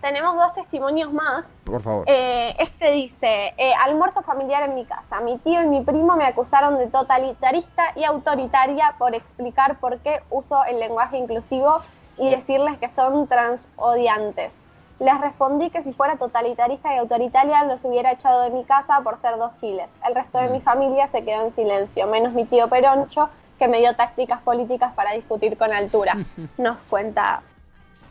tenemos 0.00 0.34
dos 0.36 0.52
testimonios 0.54 1.12
más. 1.12 1.44
Por 1.64 1.80
favor. 1.80 2.04
Eh, 2.06 2.54
este 2.58 2.92
dice, 2.92 3.54
eh, 3.56 3.72
almuerzo 3.84 4.22
familiar 4.22 4.62
en 4.68 4.74
mi 4.74 4.84
casa. 4.84 5.20
Mi 5.20 5.38
tío 5.38 5.62
y 5.62 5.66
mi 5.66 5.82
primo 5.82 6.16
me 6.16 6.24
acusaron 6.24 6.78
de 6.78 6.86
totalitarista 6.86 7.92
y 7.96 8.04
autoritaria 8.04 8.94
por 8.98 9.14
explicar 9.14 9.78
por 9.78 9.98
qué 9.98 10.22
uso 10.30 10.64
el 10.64 10.80
lenguaje 10.80 11.18
inclusivo 11.18 11.80
y 12.16 12.30
decirles 12.30 12.78
que 12.78 12.88
son 12.88 13.26
transodiantes. 13.26 14.52
Les 14.98 15.18
respondí 15.18 15.70
que 15.70 15.82
si 15.82 15.92
fuera 15.92 16.16
totalitarista 16.16 16.94
y 16.94 16.98
autoritaria 16.98 17.64
los 17.64 17.82
hubiera 17.84 18.12
echado 18.12 18.42
de 18.42 18.50
mi 18.50 18.64
casa 18.64 19.00
por 19.02 19.18
ser 19.22 19.38
dos 19.38 19.52
giles. 19.60 19.88
El 20.06 20.14
resto 20.14 20.38
de 20.38 20.48
mi 20.48 20.58
mm. 20.58 20.62
familia 20.62 21.08
se 21.08 21.24
quedó 21.24 21.46
en 21.46 21.54
silencio, 21.54 22.06
menos 22.06 22.34
mi 22.34 22.44
tío 22.44 22.68
Peroncho, 22.68 23.30
que 23.58 23.68
me 23.68 23.78
dio 23.78 23.94
tácticas 23.94 24.42
políticas 24.42 24.92
para 24.92 25.12
discutir 25.12 25.56
con 25.56 25.72
altura. 25.72 26.16
Nos 26.58 26.82
cuenta 26.84 27.42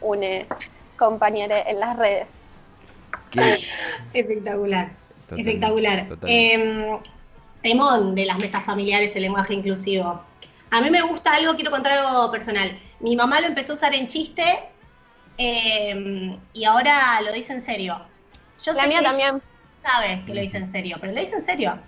une 0.01 0.47
compañero 0.99 1.55
en 1.65 1.79
las 1.79 1.97
redes. 1.97 2.27
Espectacular, 4.13 4.91
espectacular. 5.35 6.07
Eh, 6.27 6.99
temón 7.63 8.15
de 8.15 8.25
las 8.25 8.37
mesas 8.37 8.63
familiares, 8.63 9.15
el 9.15 9.23
lenguaje 9.23 9.53
inclusivo. 9.53 10.21
A 10.71 10.81
mí 10.81 10.89
me 10.91 11.01
gusta 11.01 11.35
algo, 11.35 11.55
quiero 11.55 11.71
contar 11.71 11.93
algo 11.93 12.29
personal. 12.29 12.77
Mi 12.99 13.15
mamá 13.15 13.41
lo 13.41 13.47
empezó 13.47 13.71
a 13.73 13.75
usar 13.75 13.95
en 13.95 14.07
chiste 14.07 14.43
em, 15.37 16.37
y 16.53 16.65
ahora 16.65 17.21
lo 17.21 17.31
dice 17.31 17.53
en 17.53 17.61
serio. 17.61 17.99
Yo 18.63 18.73
la 18.73 18.85
mía 18.87 19.01
también. 19.01 19.41
Sabe 19.81 20.21
que 20.25 20.33
lo 20.33 20.41
dice 20.41 20.57
en 20.57 20.71
serio, 20.71 20.97
pero 20.99 21.13
lo 21.13 21.19
dice 21.19 21.35
en 21.35 21.45
serio. 21.45 21.79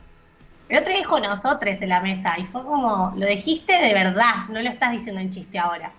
El 0.70 0.78
otro 0.78 0.90
día 0.90 1.00
dijo 1.00 1.20
nosotros 1.20 1.78
en 1.82 1.90
la 1.90 2.00
mesa 2.00 2.40
y 2.40 2.46
fue 2.46 2.64
como, 2.64 3.14
lo 3.18 3.28
dijiste 3.28 3.74
de 3.74 3.94
verdad, 3.94 4.48
no 4.48 4.62
lo 4.62 4.70
estás 4.70 4.94
diciendo 4.94 5.20
en 5.20 5.32
chiste 5.32 5.60
ahora. 5.60 5.92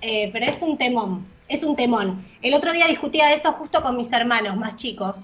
Eh, 0.00 0.30
pero 0.32 0.46
es 0.46 0.62
un 0.62 0.78
temón 0.78 1.26
es 1.48 1.62
un 1.62 1.76
temón. 1.76 2.24
El 2.42 2.54
otro 2.54 2.72
día 2.72 2.86
discutía 2.86 3.32
eso 3.32 3.52
justo 3.52 3.82
con 3.82 3.96
mis 3.96 4.12
hermanos 4.12 4.56
más 4.56 4.76
chicos, 4.76 5.18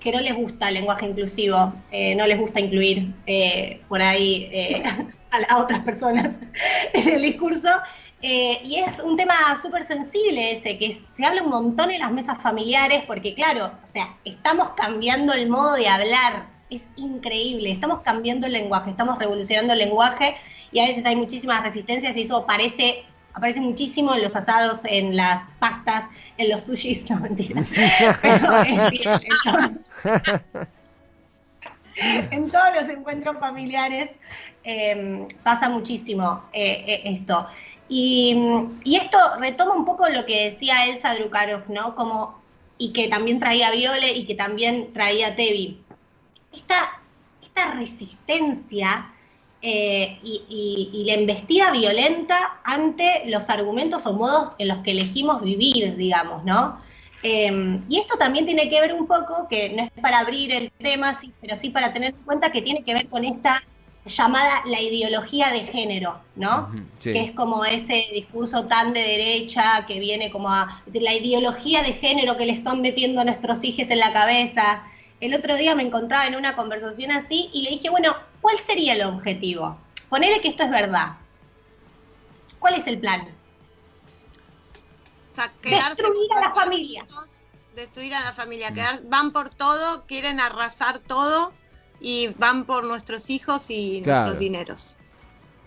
que 0.00 0.12
no 0.12 0.20
les 0.20 0.34
gusta 0.34 0.68
el 0.68 0.74
lenguaje 0.74 1.06
inclusivo, 1.06 1.72
eh, 1.90 2.14
no 2.14 2.26
les 2.26 2.38
gusta 2.38 2.60
incluir 2.60 3.14
eh, 3.26 3.80
por 3.88 4.02
ahí 4.02 4.48
eh, 4.52 4.82
a, 5.48 5.58
otras 5.58 5.82
personas 5.84 6.36
en 6.92 7.08
el 7.08 7.22
discurso. 7.22 7.68
y 8.20 8.76
es 8.76 8.98
un 9.00 9.16
tema 9.16 9.34
súper 9.60 9.86
sensible 9.86 10.52
ese, 10.52 10.78
que 10.78 10.98
se 11.14 11.24
habla 11.24 11.42
un 11.42 11.50
montón 11.50 11.90
en 11.90 12.00
las 12.00 12.12
mesas 12.12 12.40
familiares, 12.42 13.02
porque 13.06 13.34
claro, 13.34 13.70
o 13.82 13.86
sea, 13.86 14.16
estamos 14.24 14.70
cambiando 14.76 15.34
el 15.34 15.48
modo 15.48 15.74
de 15.74 15.88
hablar, 15.88 16.46
es 16.70 16.86
increíble, 16.96 17.70
estamos 17.70 18.00
cambiando 18.00 18.46
el 18.46 18.54
lenguaje, 18.54 18.90
estamos 18.90 19.18
revolucionando 19.18 19.74
el 19.74 19.78
lenguaje 19.78 20.36
y 20.72 20.80
a 20.80 20.86
veces 20.86 21.04
hay 21.04 21.16
muchísimas 21.16 21.62
resistencias 21.62 22.16
y 22.16 22.22
eso 22.22 22.46
parece 22.46 23.04
aparece 23.34 23.60
muchísimo 23.60 24.14
en 24.14 24.22
los 24.22 24.34
asados, 24.34 24.80
en 24.84 25.16
las 25.16 25.42
pastas, 25.58 26.06
en 26.38 26.50
los 26.50 26.62
sushis, 26.62 27.08
no 27.10 27.20
mentira. 27.20 27.62
Pero 28.22 28.62
en, 32.30 32.50
todos 32.50 32.74
los 32.74 32.88
encuentros 32.88 33.38
familiares 33.38 34.10
em, 34.64 35.28
pasa 35.42 35.68
muchísimo 35.68 36.44
eh, 36.52 36.84
eh, 36.86 37.02
esto. 37.04 37.46
Y, 37.88 38.36
esto 38.84 39.18
retoma 39.38 39.74
un 39.74 39.84
poco 39.84 40.08
lo 40.08 40.24
que 40.24 40.50
decía 40.50 40.86
Elsa 40.86 41.14
Drukarov, 41.14 41.68
¿no? 41.68 41.94
Como, 41.94 42.40
y 42.78 42.92
que 42.92 43.08
también 43.08 43.38
traía 43.38 43.70
Viole 43.70 44.12
y 44.12 44.26
que 44.26 44.34
también 44.34 44.92
traía 44.92 45.36
Tevi. 45.36 45.80
Esta, 46.52 47.00
esta 47.42 47.72
resistencia 47.72 49.13
eh, 49.66 50.18
y, 50.22 51.04
la 51.06 51.14
embestida 51.14 51.70
violenta 51.70 52.60
ante 52.64 53.22
los 53.26 53.48
argumentos 53.48 54.04
o 54.04 54.12
modos 54.12 54.50
en 54.58 54.68
los 54.68 54.78
que 54.82 54.90
elegimos 54.90 55.42
vivir, 55.42 55.96
digamos, 55.96 56.44
¿no? 56.44 56.78
Em, 57.22 57.82
y 57.88 57.98
esto 57.98 58.18
también 58.18 58.44
tiene 58.44 58.68
que 58.68 58.78
ver 58.82 58.92
un 58.92 59.06
poco, 59.06 59.48
que 59.48 59.70
no 59.70 59.84
es 59.84 59.90
para 60.02 60.18
abrir 60.18 60.52
el 60.52 60.70
tema, 60.70 61.18
pero 61.40 61.56
sí 61.56 61.70
para 61.70 61.94
tener 61.94 62.10
en 62.10 62.22
cuenta 62.26 62.52
que 62.52 62.60
tiene 62.60 62.84
que 62.84 62.92
ver 62.92 63.08
con 63.08 63.24
esta 63.24 63.62
llamada 64.04 64.62
la 64.66 64.82
ideología 64.82 65.50
de 65.50 65.60
género, 65.60 66.20
¿no? 66.36 66.70
Que 67.02 67.20
es 67.20 67.32
como 67.32 67.64
ese 67.64 68.04
discurso 68.12 68.66
tan 68.66 68.92
de 68.92 69.00
derecha 69.00 69.86
que 69.88 69.98
viene 69.98 70.30
como 70.30 70.50
a 70.50 70.82
decir 70.84 71.00
la 71.00 71.14
ideología 71.14 71.82
de 71.82 71.94
género 71.94 72.36
que 72.36 72.44
le 72.44 72.52
están 72.52 72.82
metiendo 72.82 73.22
a 73.22 73.24
nuestros 73.24 73.64
hijos 73.64 73.88
en 73.88 73.98
la 73.98 74.12
cabeza. 74.12 74.82
El 75.22 75.34
otro 75.34 75.56
día 75.56 75.74
me 75.74 75.84
encontraba 75.84 76.26
en 76.26 76.34
una 76.34 76.54
conversación 76.54 77.12
así 77.12 77.48
y 77.54 77.62
le 77.62 77.70
dije, 77.70 77.88
bueno, 77.88 78.14
¿cuál 78.44 78.58
sería 78.60 78.92
el 78.92 79.02
objetivo? 79.04 79.74
Ponele 80.10 80.42
que 80.42 80.48
esto 80.48 80.64
es 80.64 80.70
verdad. 80.70 81.16
¿Cuál 82.58 82.74
es 82.74 82.86
el 82.86 83.00
plan? 83.00 83.34
destruir 85.62 86.32
a 86.36 86.40
la 86.40 86.54
familia. 86.54 87.06
destruir 87.74 88.14
a 88.14 88.20
la 88.20 88.32
familia. 88.34 88.70
van 89.04 89.32
por 89.32 89.48
todo, 89.48 90.04
quieren 90.04 90.40
arrasar 90.40 90.98
todo 90.98 91.54
y 92.00 92.28
van 92.36 92.64
por 92.64 92.84
nuestros 92.84 93.30
hijos 93.30 93.70
y 93.70 94.02
nuestros 94.02 94.38
dineros. 94.38 94.98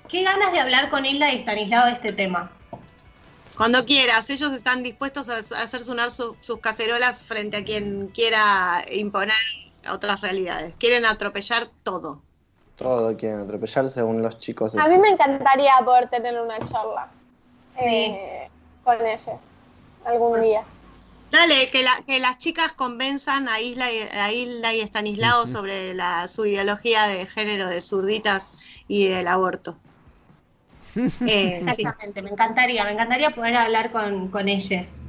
Qué 0.07 0.21
ganas 0.21 0.51
de 0.51 0.59
hablar 0.59 0.91
con 0.91 1.03
Hilda 1.03 1.33
y 1.33 1.39
Stanislao 1.39 1.87
de 1.87 1.93
este 1.93 2.13
tema. 2.13 2.51
Cuando 3.57 3.85
quieras, 3.85 4.29
ellos 4.29 4.51
están 4.53 4.83
dispuestos 4.83 5.29
a 5.29 5.37
hacer 5.37 5.83
sonar 5.83 6.11
sus 6.11 6.37
cacerolas 6.61 7.25
frente 7.25 7.57
a 7.57 7.65
quien 7.65 8.09
quiera 8.09 8.85
imponer 8.91 9.35
otras 9.89 10.21
realidades. 10.21 10.75
Quieren 10.77 11.05
atropellar 11.05 11.65
todo. 11.83 12.21
Todo 12.77 13.17
quieren 13.17 13.39
atropellar 13.39 13.89
según 13.89 14.21
los 14.21 14.37
chicos. 14.37 14.75
A 14.75 14.87
mí 14.87 14.97
me 14.97 15.09
encantaría 15.09 15.73
poder 15.83 16.09
tener 16.09 16.39
una 16.39 16.59
charla 16.59 17.07
eh, 17.79 18.47
con 18.83 19.05
ellos 19.05 19.39
algún 20.05 20.41
día. 20.41 20.61
Dale, 21.31 21.69
que, 21.71 21.83
que 22.05 22.19
las 22.19 22.37
chicas 22.37 22.73
convenzan 22.73 23.49
a 23.49 23.59
Isla 23.59 23.91
y, 23.91 23.99
a 23.99 24.31
Hilda 24.31 24.73
y 24.73 24.79
Estanislao 24.79 25.45
sobre 25.45 25.93
la, 25.93 26.27
su 26.27 26.45
ideología 26.45 27.07
de 27.07 27.25
género 27.25 27.67
de 27.67 27.81
zurditas 27.81 28.83
y 28.87 29.07
del 29.07 29.27
aborto. 29.27 29.77
Eh, 31.27 31.63
Exactamente, 31.67 32.23
me 32.23 32.31
encantaría, 32.31 32.83
me 32.83 32.93
encantaría 32.93 33.29
poder 33.29 33.55
hablar 33.55 33.91
con, 33.91 34.29
con 34.29 34.49
ellas. 34.49 34.99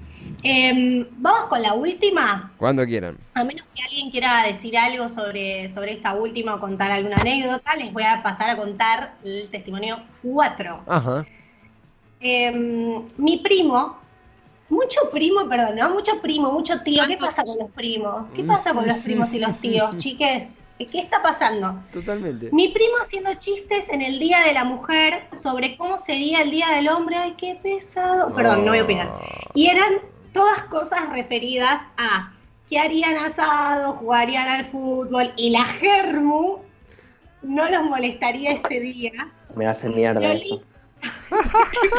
Em, 0.42 1.07
Vamos 1.18 1.49
con 1.49 1.62
la 1.62 1.75
última. 1.75 2.52
Cuando 2.59 2.85
quieran. 2.87 3.18
A 3.35 3.45
menos 3.45 3.64
que 3.75 3.83
alguien 3.83 4.11
quiera 4.11 4.45
decir 4.47 4.76
algo 4.78 5.09
sobre, 5.09 5.73
sobre 5.73 5.92
esta 5.92 6.14
última 6.14 6.54
o 6.54 6.61
contar 6.61 6.90
alguna 6.92 7.16
anécdota, 7.16 7.75
les 7.76 7.92
voy 7.92 8.04
a 8.04 8.23
pasar 8.23 8.50
a 8.50 8.57
contar 8.57 9.14
el 9.25 9.49
testimonio 9.50 10.00
4. 10.23 10.83
Ajá. 10.87 11.26
Em, 12.21 13.02
mi 13.16 13.38
primo, 13.38 13.99
mucho 14.68 15.00
primo, 15.12 15.49
perdón, 15.49 15.76
¿no? 15.76 15.90
Mucho 15.90 16.21
primo, 16.21 16.52
mucho 16.52 16.80
tío. 16.83 17.02
¿Qué 17.07 17.16
pasa 17.16 17.42
con 17.45 17.59
los 17.59 17.71
primos? 17.71 18.26
¿Qué 18.35 18.45
pasa 18.45 18.75
con 18.75 18.87
los 18.87 18.99
primos 18.99 19.33
y 19.33 19.38
los 19.38 19.59
tíos, 19.59 19.97
chiques? 19.99 20.49
¿Qué 20.78 21.00
está 21.00 21.21
pasando? 21.21 21.83
Totalmente. 21.92 22.50
Mi 22.52 22.68
primo 22.68 22.95
haciendo 23.02 23.35
chistes 23.35 23.88
en 23.88 24.00
el 24.00 24.21
Día 24.21 24.42
de 24.42 24.52
la 24.52 24.62
Mujer 24.62 25.25
sobre 25.42 25.76
cómo 25.76 25.99
sería 25.99 26.42
el 26.42 26.52
Día 26.52 26.68
del 26.68 26.88
Hombre. 26.88 27.16
Ay, 27.16 27.35
qué 27.37 27.59
pesado. 27.61 28.33
Perdón, 28.33 28.64
no 28.64 28.71
voy 28.71 28.78
a 28.78 28.85
opinar. 28.85 29.09
Y 29.54 29.66
eran 29.66 29.95
todas 30.38 30.62
cosas 30.64 31.11
referidas 31.11 31.80
a 31.97 32.33
que 32.71 32.78
harían 32.78 33.16
asado, 33.16 33.95
jugarían 33.95 34.47
al 34.47 34.64
fútbol 34.66 35.33
y 35.37 35.50
la 35.50 35.64
Germu 35.64 36.59
no 37.42 37.68
los 37.68 37.83
molestaría 37.83 38.52
ese 38.52 38.78
día. 38.78 39.33
Me 39.57 39.66
hace 39.66 39.88
mierda 39.88 40.35
eso. 40.35 40.62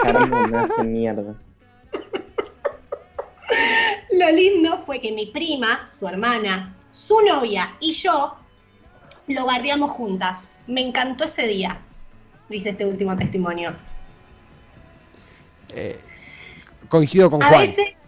Germu 0.04 0.48
me 0.48 0.58
hace 0.58 0.84
mierda. 0.86 1.36
Lo 4.14 4.32
lindo 4.32 4.84
fue 4.86 5.02
que 5.02 5.12
mi 5.12 5.26
prima, 5.26 5.86
su 5.86 6.08
hermana, 6.08 6.74
su 6.92 7.20
novia 7.22 7.76
y 7.82 7.92
yo 7.92 8.38
lo 9.28 9.46
bardeamos 9.46 9.92
juntas. 9.92 10.48
Me 10.66 10.80
encantó 10.80 11.26
ese 11.26 11.46
día, 11.46 11.78
dice 12.48 12.70
este 12.70 12.86
último 12.86 13.18
testimonio. 13.18 13.76
Eh, 15.68 16.00
coincido 16.88 17.30
con 17.30 17.44
A 17.44 17.50
Juan. 17.50 17.62
veces, 17.64 17.99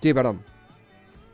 Sí, 0.00 0.14
perdón. 0.14 0.42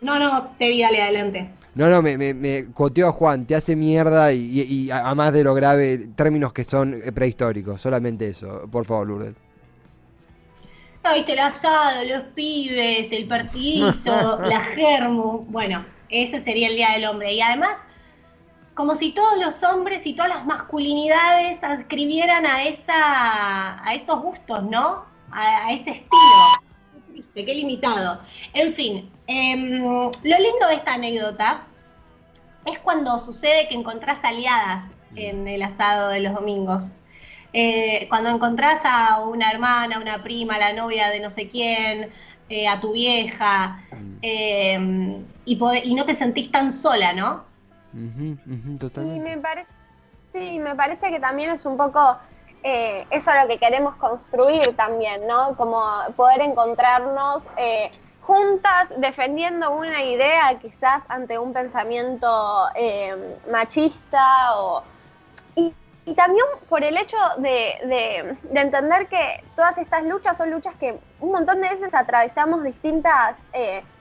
no, 0.00 0.18
no, 0.18 0.50
te 0.58 0.68
vi, 0.68 0.82
dale 0.82 1.02
adelante. 1.02 1.50
No, 1.74 1.88
no, 1.88 2.00
me, 2.00 2.16
me, 2.16 2.32
me 2.32 2.72
coteó 2.72 3.08
a 3.08 3.12
Juan, 3.12 3.46
te 3.46 3.54
hace 3.54 3.76
mierda 3.76 4.32
y, 4.32 4.90
a 4.90 5.10
a 5.10 5.14
más 5.14 5.32
de 5.32 5.44
lo 5.44 5.52
grave, 5.54 6.08
términos 6.16 6.52
que 6.52 6.64
son 6.64 6.94
eh, 6.94 7.12
prehistóricos, 7.12 7.80
solamente 7.80 8.28
eso. 8.28 8.62
Por 8.70 8.86
favor, 8.86 9.06
Lourdes. 9.06 9.36
No, 11.04 11.14
viste 11.14 11.34
el 11.34 11.38
asado, 11.38 12.02
los 12.04 12.22
pibes, 12.34 13.12
el 13.12 13.28
partidito, 13.28 14.40
la 14.48 14.64
germu. 14.64 15.44
Bueno, 15.48 15.84
ese 16.08 16.40
sería 16.40 16.68
el 16.68 16.76
Día 16.76 16.92
del 16.92 17.04
Hombre. 17.04 17.34
Y 17.34 17.40
además, 17.42 17.76
como 18.74 18.96
si 18.96 19.12
todos 19.12 19.38
los 19.38 19.62
hombres 19.62 20.06
y 20.06 20.14
todas 20.14 20.30
las 20.30 20.46
masculinidades 20.46 21.62
adscribieran 21.62 22.46
a 22.46 22.64
esa, 22.64 23.86
a 23.86 23.94
esos 23.94 24.20
gustos, 24.22 24.62
¿no? 24.64 25.04
A, 25.30 25.66
a 25.66 25.72
ese 25.72 25.90
estilo. 25.90 26.65
Qué 27.44 27.54
limitado. 27.54 28.22
En 28.54 28.72
fin, 28.74 29.10
em, 29.26 29.82
lo 29.82 30.10
lindo 30.22 30.68
de 30.68 30.74
esta 30.74 30.94
anécdota 30.94 31.64
es 32.64 32.78
cuando 32.78 33.18
sucede 33.18 33.68
que 33.68 33.74
encontrás 33.74 34.18
aliadas 34.22 34.90
en 35.16 35.46
el 35.46 35.62
asado 35.62 36.08
de 36.10 36.20
los 36.20 36.34
domingos. 36.34 36.84
Eh, 37.52 38.06
cuando 38.08 38.30
encontrás 38.30 38.80
a 38.84 39.20
una 39.24 39.50
hermana, 39.50 39.98
una 39.98 40.22
prima, 40.22 40.56
la 40.58 40.72
novia 40.72 41.08
de 41.10 41.20
no 41.20 41.30
sé 41.30 41.48
quién, 41.48 42.10
eh, 42.48 42.66
a 42.68 42.80
tu 42.80 42.92
vieja, 42.92 43.82
eh, 44.22 45.22
y, 45.44 45.56
pode- 45.56 45.82
y 45.84 45.94
no 45.94 46.04
te 46.06 46.14
sentís 46.14 46.50
tan 46.50 46.72
sola, 46.72 47.12
¿no? 47.12 47.44
Y 48.74 48.78
totalmente. 48.78 49.30
me 49.36 49.38
parece, 49.38 49.68
sí, 50.34 50.58
me 50.58 50.74
parece 50.74 51.10
que 51.10 51.20
también 51.20 51.50
es 51.50 51.64
un 51.66 51.76
poco 51.76 52.18
eh, 52.68 53.06
eso 53.10 53.30
lo 53.40 53.46
que 53.46 53.58
queremos 53.58 53.94
construir 53.96 54.74
también, 54.76 55.24
¿no? 55.26 55.56
Como 55.56 55.80
poder 56.16 56.40
encontrarnos 56.40 57.44
eh, 57.56 57.92
juntas 58.22 58.92
defendiendo 58.96 59.70
una 59.70 60.02
idea 60.02 60.58
quizás 60.60 61.04
ante 61.08 61.38
un 61.38 61.52
pensamiento 61.52 62.26
eh, 62.74 63.14
machista 63.52 64.58
o... 64.58 64.82
Y, 65.54 65.72
también 66.14 66.44
por 66.68 66.82
el 66.84 66.96
hecho 66.96 67.16
de, 67.38 67.78
de- 67.92 68.36
de 68.54 68.60
entender 68.60 69.06
que 69.08 69.42
todas 69.56 69.76
estas 69.78 70.02
luchas 70.04 70.36
son 70.38 70.50
luchas 70.50 70.74
que 70.76 70.98
un 71.20 71.30
montón 71.32 71.60
de 71.60 71.68
veces 71.68 71.92
atravesamos 71.94 72.62
distintas 72.64 73.36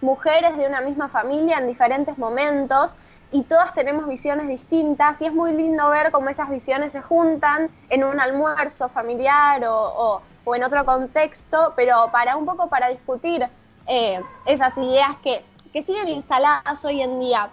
mujeres 0.01 0.55
de 0.57 0.67
una 0.67 0.81
misma 0.81 1.07
familia 1.09 1.57
en 1.57 1.67
diferentes 1.67 2.17
momentos 2.17 2.95
y 3.31 3.43
todas 3.43 3.73
tenemos 3.73 4.07
visiones 4.07 4.47
distintas 4.47 5.21
y 5.21 5.25
es 5.25 5.33
muy 5.33 5.51
lindo 5.53 5.89
ver 5.89 6.11
cómo 6.11 6.29
esas 6.29 6.49
visiones 6.49 6.91
se 6.93 7.01
juntan 7.01 7.69
en 7.89 8.03
un 8.03 8.19
almuerzo 8.19 8.89
familiar 8.89 9.63
o, 9.65 9.75
o- 9.75 10.21
o 10.47 10.55
en 10.55 10.63
otro 10.63 10.85
contexto, 10.85 11.73
pero 11.75 12.09
para 12.11 12.35
un 12.37 12.45
poco 12.45 12.69
para 12.69 12.87
discutir 12.89 13.47
eh, 13.87 14.21
esas 14.45 14.77
ideas 14.77 15.15
que, 15.23 15.43
que 15.73 15.81
siguen 15.81 16.07
instaladas 16.09 16.85
hoy 16.85 17.01
en 17.01 17.19
día. 17.19 17.49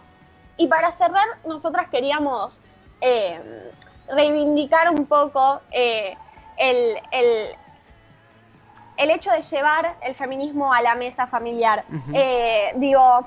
Y 0.59 0.67
para 0.67 0.93
cerrar, 0.93 1.27
nosotras 1.47 1.89
queríamos 1.89 2.61
eh, 3.01 3.41
reivindicar 4.09 4.91
un 4.91 5.07
poco 5.07 5.63
eh, 5.71 6.17
el, 6.59 6.99
el- 7.13 7.57
el 8.99 9.11
hecho 9.11 9.31
de 9.33 9.41
llevar 9.43 9.97
el 10.03 10.15
feminismo 10.15 10.73
a 10.73 10.83
la 10.83 10.95
mesa 10.95 11.27
familiar. 11.27 11.85
Digo, 12.77 13.27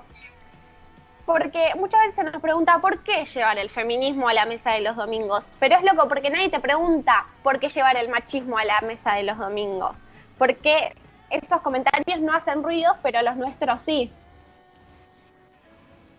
porque 1.26 1.72
muchas 1.78 2.02
veces 2.02 2.16
se 2.16 2.24
nos 2.24 2.42
pregunta 2.42 2.80
por 2.80 3.04
qué 3.04 3.26
llevar 3.26 3.58
el 3.58 3.70
feminismo 3.70 4.30
a 4.30 4.34
la 4.34 4.46
mesa 4.46 4.72
de 4.72 4.82
los 4.82 4.96
domingos. 4.96 5.50
Pero 5.60 5.76
es 5.76 5.84
loco 5.84 6.08
porque 6.08 6.30
nadie 6.30 6.50
te 6.50 6.60
pregunta 6.60 7.26
por 7.44 7.60
qué 7.60 7.70
llevar 7.70 7.98
el 7.98 8.10
machismo 8.10 8.58
a 8.58 8.66
la 8.66 8.82
mesa 8.82 9.14
de 9.14 9.24
los 9.24 9.38
domingos. 9.38 9.98
Porque 10.38 10.96
esos 11.32 11.62
comentarios 11.62 12.20
no 12.22 12.34
hacen 12.34 12.64
ruidos, 12.64 12.96
pero 13.02 13.22
los 13.24 13.36
nuestros 13.38 13.82
sí. 13.82 14.12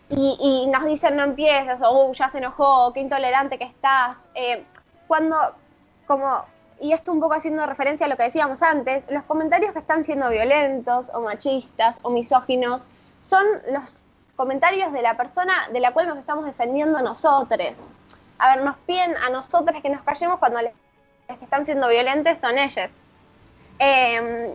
Y, 0.09 0.69
nos 0.73 0.85
dicen 0.85 1.17
no 1.17 1.25
empieces, 1.25 1.83
o 1.83 2.07
"Uh, 2.07 2.13
ya 2.13 2.29
se 2.29 2.39
enojó, 2.39 2.93
qué 2.93 3.01
intolerante 3.01 3.59
que 3.59 3.65
estás. 3.65 4.19
Eh, 4.35 4.65
cuando, 5.09 5.37
como, 6.07 6.45
y 6.81 6.93
esto 6.93 7.13
un 7.13 7.21
poco 7.21 7.35
haciendo 7.35 7.67
referencia 7.67 8.07
a 8.07 8.09
lo 8.09 8.17
que 8.17 8.25
decíamos 8.25 8.63
antes, 8.63 9.05
los 9.09 9.25
comentarios 9.25 9.73
que 9.73 9.81
están 9.81 10.05
siendo 10.05 10.31
violentos 10.31 11.11
o 11.13 11.21
machistas 11.23 11.99
o 12.03 12.11
misóginos 12.11 12.87
son 13.23 13.45
los 13.73 14.03
comentarios 14.37 14.93
de 14.93 15.03
la 15.03 15.17
persona 15.17 15.53
de 15.73 15.81
la 15.81 15.93
cual 15.93 16.09
nos 16.09 16.19
estamos 16.19 16.45
defendiendo 16.45 17.01
nosotros. 17.01 17.91
A 18.39 18.55
ver, 18.55 18.65
nos 18.65 18.77
piden 18.79 19.17
a 19.17 19.31
nosotros 19.31 19.81
que 19.83 19.89
nos 19.89 20.03
callemos 20.03 20.39
cuando 20.39 20.61
les 20.63 20.73
que 21.27 21.45
están 21.45 21.65
siendo 21.65 21.89
violentes 21.89 22.39
son 22.41 22.59
ellos. 22.59 22.89
Eh, 23.79 24.55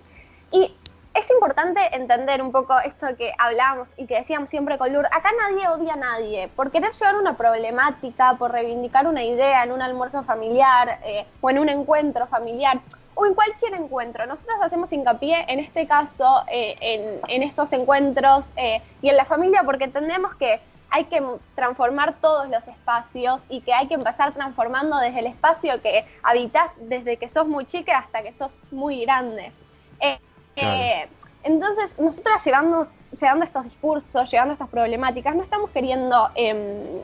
y 0.51 0.75
es 1.13 1.29
importante 1.29 1.81
entender 1.93 2.41
un 2.41 2.51
poco 2.51 2.79
esto 2.79 3.07
que 3.17 3.33
hablábamos 3.37 3.89
y 3.97 4.05
que 4.05 4.15
decíamos 4.15 4.49
siempre 4.49 4.77
con 4.77 4.93
Lur. 4.93 5.05
Acá 5.07 5.29
nadie 5.37 5.67
odia 5.67 5.93
a 5.93 5.97
nadie. 5.97 6.47
Por 6.55 6.71
querer 6.71 6.91
llevar 6.93 7.15
una 7.15 7.35
problemática, 7.35 8.35
por 8.35 8.51
reivindicar 8.51 9.07
una 9.07 9.23
idea 9.23 9.63
en 9.63 9.73
un 9.73 9.81
almuerzo 9.81 10.23
familiar 10.23 10.99
eh, 11.03 11.25
o 11.41 11.49
en 11.49 11.59
un 11.59 11.69
encuentro 11.69 12.27
familiar 12.27 12.79
o 13.15 13.25
en 13.25 13.33
cualquier 13.33 13.73
encuentro. 13.75 14.25
Nosotros 14.25 14.57
hacemos 14.61 14.91
hincapié 14.91 15.45
en 15.47 15.59
este 15.59 15.87
caso, 15.87 16.43
eh, 16.47 16.75
en, 16.81 17.19
en 17.27 17.43
estos 17.43 17.71
encuentros 17.73 18.49
eh, 18.55 18.81
y 19.01 19.09
en 19.09 19.17
la 19.17 19.25
familia 19.25 19.63
porque 19.63 19.85
entendemos 19.85 20.35
que 20.35 20.59
hay 20.89 21.05
que 21.05 21.23
transformar 21.55 22.15
todos 22.19 22.49
los 22.49 22.67
espacios 22.67 23.41
y 23.47 23.61
que 23.61 23.73
hay 23.73 23.87
que 23.87 23.93
empezar 23.93 24.33
transformando 24.33 24.97
desde 24.97 25.19
el 25.19 25.27
espacio 25.27 25.81
que 25.81 26.05
habitas 26.21 26.69
desde 26.77 27.15
que 27.17 27.29
sos 27.29 27.47
muy 27.47 27.65
chica 27.65 27.99
hasta 27.99 28.21
que 28.23 28.33
sos 28.33 28.71
muy 28.71 29.01
grande. 29.05 29.51
Eh, 29.99 30.19
Claro. 30.53 30.75
eh, 30.81 31.07
entonces, 31.43 31.97
nosotras 31.97 32.43
llevando, 32.45 32.85
llevando 33.19 33.45
estos 33.45 33.63
discursos, 33.63 34.29
llevando 34.29 34.53
estas 34.53 34.69
problemáticas, 34.69 35.33
no 35.35 35.43
estamos 35.43 35.69
queriendo 35.71 36.29
em, 36.35 36.99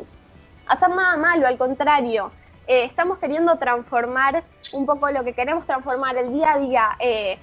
hacer 0.68 0.90
nada 0.90 1.18
malo, 1.18 1.48
al 1.48 1.58
contrario, 1.58 2.32
eh, 2.68 2.84
estamos 2.84 3.18
queriendo 3.20 3.58
transformar 3.58 4.44
un 4.74 4.86
poco 4.86 5.10
lo 5.10 5.24
que 5.24 5.34
queremos 5.34 5.66
transformar 5.66 6.18
el 6.18 6.34
día 6.34 6.54
a 6.54 6.60
día, 6.60 6.90
eh, 7.00 7.40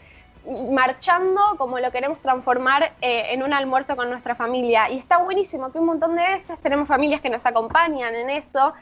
marchando 0.71 1.41
como 1.57 1.79
lo 1.79 1.91
queremos 1.91 2.21
transformar 2.21 2.93
eh, 3.01 3.29
en 3.31 3.43
un 3.43 3.55
almuerzo 3.55 3.97
con 3.97 4.11
nuestra 4.11 4.35
familia. 4.35 4.91
Y 4.91 4.99
está 4.99 5.17
buenísimo 5.17 5.73
que 5.73 5.79
un 5.79 5.87
montón 5.87 6.15
de 6.15 6.23
veces 6.23 6.59
tenemos 6.61 6.87
familias 6.87 7.23
que 7.23 7.31
nos 7.31 7.47
acompañan 7.47 8.15
en 8.15 8.29
eso 8.29 8.75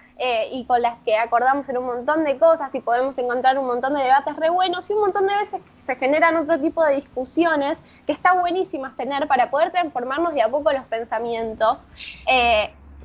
y 0.53 0.65
con 0.67 0.81
las 0.81 0.99
que 1.01 1.17
acordamos 1.17 1.69
en 1.69 1.79
un 1.79 1.87
montón 1.87 2.23
de 2.23 2.39
cosas 2.39 2.73
y 2.77 2.81
podemos 2.81 3.19
encontrar 3.19 3.59
un 3.59 3.67
montón 3.67 3.95
de 3.95 4.05
debates 4.05 4.37
re 4.37 4.51
buenos 4.51 4.89
y 4.89 4.93
un 4.93 5.01
montón 5.01 5.27
de 5.27 5.35
veces 5.35 5.61
se 5.85 5.97
generan 5.97 6.37
otro 6.37 6.61
tipo 6.61 6.85
de 6.85 6.95
discusiones 6.95 7.77
que 8.07 8.13
está 8.13 8.33
buenísimas 8.35 8.97
tener 8.97 9.27
para 9.27 9.51
poder 9.51 9.73
transformarnos 9.73 10.35
de 10.35 10.43
a 10.43 10.49
poco 10.49 10.73
los 10.73 10.85
pensamientos. 10.85 11.81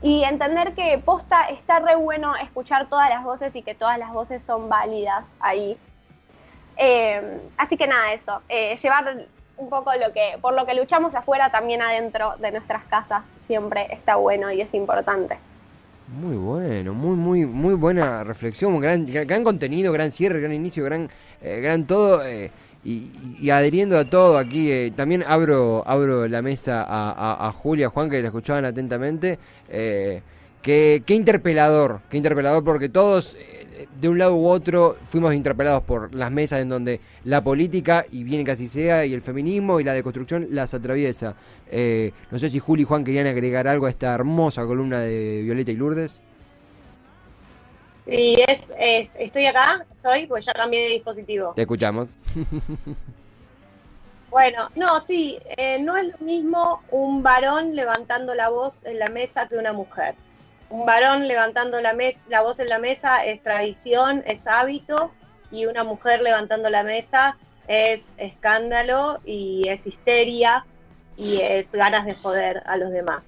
Y 0.02 0.24
entender 0.24 0.74
que 0.74 0.98
posta 1.00 1.50
está 1.50 1.80
re 1.80 1.96
bueno 1.96 2.36
escuchar 2.36 2.88
todas 2.88 3.10
las 3.10 3.24
voces 3.24 3.56
y 3.56 3.62
que 3.62 3.76
todas 3.76 3.98
las 3.98 4.12
voces 4.14 4.44
son 4.44 4.70
válidas 4.70 5.26
ahí. 5.40 5.78
Eh, 6.78 7.40
así 7.58 7.78
que 7.78 7.88
nada, 7.88 8.14
eso. 8.14 8.42
Eh, 8.50 8.76
llevar 8.78 9.26
un 9.58 9.70
poco 9.70 9.92
lo 9.94 10.14
que, 10.14 10.38
por 10.40 10.54
lo 10.54 10.66
que 10.66 10.76
luchamos 10.76 11.16
afuera, 11.16 11.52
también 11.52 11.82
adentro 11.82 12.36
de 12.38 12.52
nuestras 12.52 12.84
casas, 12.86 13.24
siempre 13.48 13.88
está 13.92 14.16
bueno 14.16 14.52
y 14.52 14.62
es 14.62 14.74
importante. 14.74 15.38
Muy 16.08 16.38
bueno, 16.38 16.94
muy, 16.94 17.16
muy, 17.16 17.46
muy 17.46 17.74
buena 17.74 18.24
reflexión, 18.24 18.80
gran, 18.80 19.06
gran 19.06 19.44
contenido, 19.44 19.92
gran 19.92 20.12
cierre, 20.12 20.40
gran 20.40 20.54
inicio, 20.54 20.86
gran, 20.86 21.10
eh, 21.42 21.60
gran 21.60 21.86
todo. 21.86 22.26
eh, 22.26 22.52
y, 22.84 23.50
adheriendo 23.50 23.98
a 23.98 24.06
todo 24.06 24.38
aquí, 24.38 24.72
eh, 24.72 24.94
también 24.96 25.24
abro, 25.28 25.84
abro 25.86 26.28
la 26.28 26.42
mesa 26.42 26.86
a, 26.88 27.52
Julia, 27.52 27.90
Juan, 27.90 28.10
que 28.10 28.22
la 28.22 28.28
escuchaban 28.28 28.66
atentamente. 28.66 29.40
Eh, 29.70 30.22
qué, 30.62 31.04
interpelador, 31.10 32.02
qué 32.10 32.18
interpelador, 32.18 32.64
porque 32.64 32.88
todos, 32.88 33.36
eh, 33.36 33.88
de 34.00 34.10
un 34.10 34.18
lado 34.18 34.36
u 34.36 34.48
otro, 34.48 34.98
fuimos 35.04 35.34
interpelados 35.34 35.84
por 35.84 36.16
las 36.16 36.32
mesas 36.32 36.62
en 36.62 36.70
donde 36.70 37.02
la 37.26 37.44
política, 37.44 38.06
y 38.10 38.24
viene 38.24 38.46
que 38.46 38.52
así 38.52 38.68
sea, 38.68 39.06
y 39.06 39.14
el 39.14 39.22
feminismo 39.22 39.80
y 39.80 39.84
la 39.84 39.94
deconstrucción 39.94 40.48
las 40.52 40.74
atraviesa. 40.74 41.36
no 42.32 42.40
sé 42.40 42.50
si 42.50 42.60
Julia 42.60 42.84
y 42.84 42.86
Juan 42.86 43.04
querían 43.04 43.28
agregar 43.28 43.68
algo 43.68 43.88
a 43.88 43.90
esta 43.90 44.14
hermosa 44.14 44.66
columna 44.66 45.02
de 45.02 45.42
Violeta 45.44 45.72
y 45.72 45.76
Lourdes. 45.76 46.22
Sí, 48.10 48.38
es, 48.48 49.10
estoy 49.20 49.46
acá, 49.48 49.86
estoy, 49.92 50.28
pues 50.28 50.46
ya 50.46 50.54
cambié 50.54 50.84
de 50.84 50.90
dispositivo. 50.92 51.52
Te 51.54 51.64
escuchamos. 51.64 52.08
bueno, 54.30 54.70
no, 54.76 55.02
sí, 55.02 55.40
eh, 55.58 55.80
no 55.80 55.98
es 55.98 56.08
lo 56.08 56.18
mismo 56.20 56.82
un 56.92 57.24
varón 57.24 57.76
levantando 57.76 58.36
la 58.36 58.50
voz 58.50 58.84
en 58.86 59.00
la 59.00 59.10
mesa 59.10 59.48
que 59.48 59.58
una 59.58 59.74
mujer. 59.74 60.16
Un 60.70 60.86
varón 60.86 61.28
levantando 61.28 61.80
la, 61.80 61.96
la 62.28 62.42
voz 62.42 62.60
en 62.60 62.70
la 62.70 62.80
mesa 62.80 63.26
es 63.26 63.42
tradición, 63.42 64.24
es 64.26 64.48
hábito, 64.48 65.12
y 65.52 65.66
una 65.66 65.84
mujer 65.84 66.22
levantando 66.22 66.70
la 66.70 66.84
mesa 66.84 67.38
es 67.68 68.06
escándalo 68.18 69.20
y 69.26 69.68
es 69.68 69.86
histeria 69.86 70.66
y 71.16 71.42
es 71.42 71.72
ganas 71.72 72.06
de 72.06 72.16
joder 72.16 72.64
a 72.66 72.78
los 72.78 72.92
demás. 72.92 73.24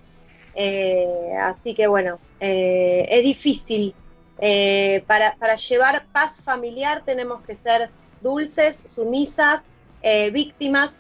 Eh, 0.56 1.34
así 1.42 1.74
que 1.74 1.88
bueno, 1.88 2.20
eh, 2.40 3.08
es 3.10 3.24
difícil 3.24 3.94
eh, 4.40 5.04
para, 5.06 5.36
llevar 5.56 6.06
paz 6.12 6.42
familiar 6.42 7.04
tenemos 7.06 7.42
que 7.42 7.56
ser 7.56 7.90
dulces, 8.22 8.84
sumisas, 8.86 9.64
eh, 10.02 10.30
víctimas 10.32 10.92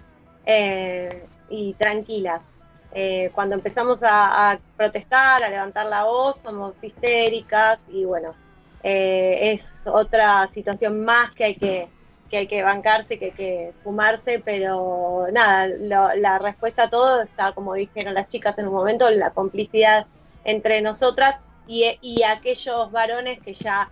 eh, 0.45 1.25
y 1.49 1.73
tranquilas. 1.73 2.41
cuando 3.34 3.55
empezamos 3.55 3.99
a, 4.01 4.60
protestar, 4.75 5.43
a 5.43 5.49
levantar 5.49 5.86
la 5.86 6.05
voz, 6.05 6.38
somos 6.41 6.75
histéricas 6.84 7.79
y 7.88 8.03
bueno, 8.03 8.34
es 8.82 9.63
otra 9.86 10.49
situación 10.53 11.05
más 11.05 11.32
que 11.36 11.43
hay 11.43 11.55
que, 11.55 11.88
que 12.29 12.38
hay 12.38 12.47
que 12.47 12.63
bancarse, 12.63 13.19
que 13.19 13.25
hay 13.25 13.32
que 13.32 13.73
fumarse, 13.84 14.41
pero 14.43 15.27
nada, 15.32 15.67
la 15.67 16.39
respuesta 16.39 16.84
a 16.84 16.89
todo 16.89 17.21
está, 17.21 17.51
como 17.53 17.75
dijeron 17.75 18.15
las 18.15 18.27
chicas 18.29 18.58
en 18.58 18.67
un 18.67 18.73
momento, 18.73 19.08
la 19.12 19.32
complicidad 19.32 20.08
entre 20.43 20.82
nosotras 20.82 21.36
y, 21.67 22.23
aquellos 22.23 22.91
varones 22.91 23.39
que 23.41 23.53
ya 23.53 23.89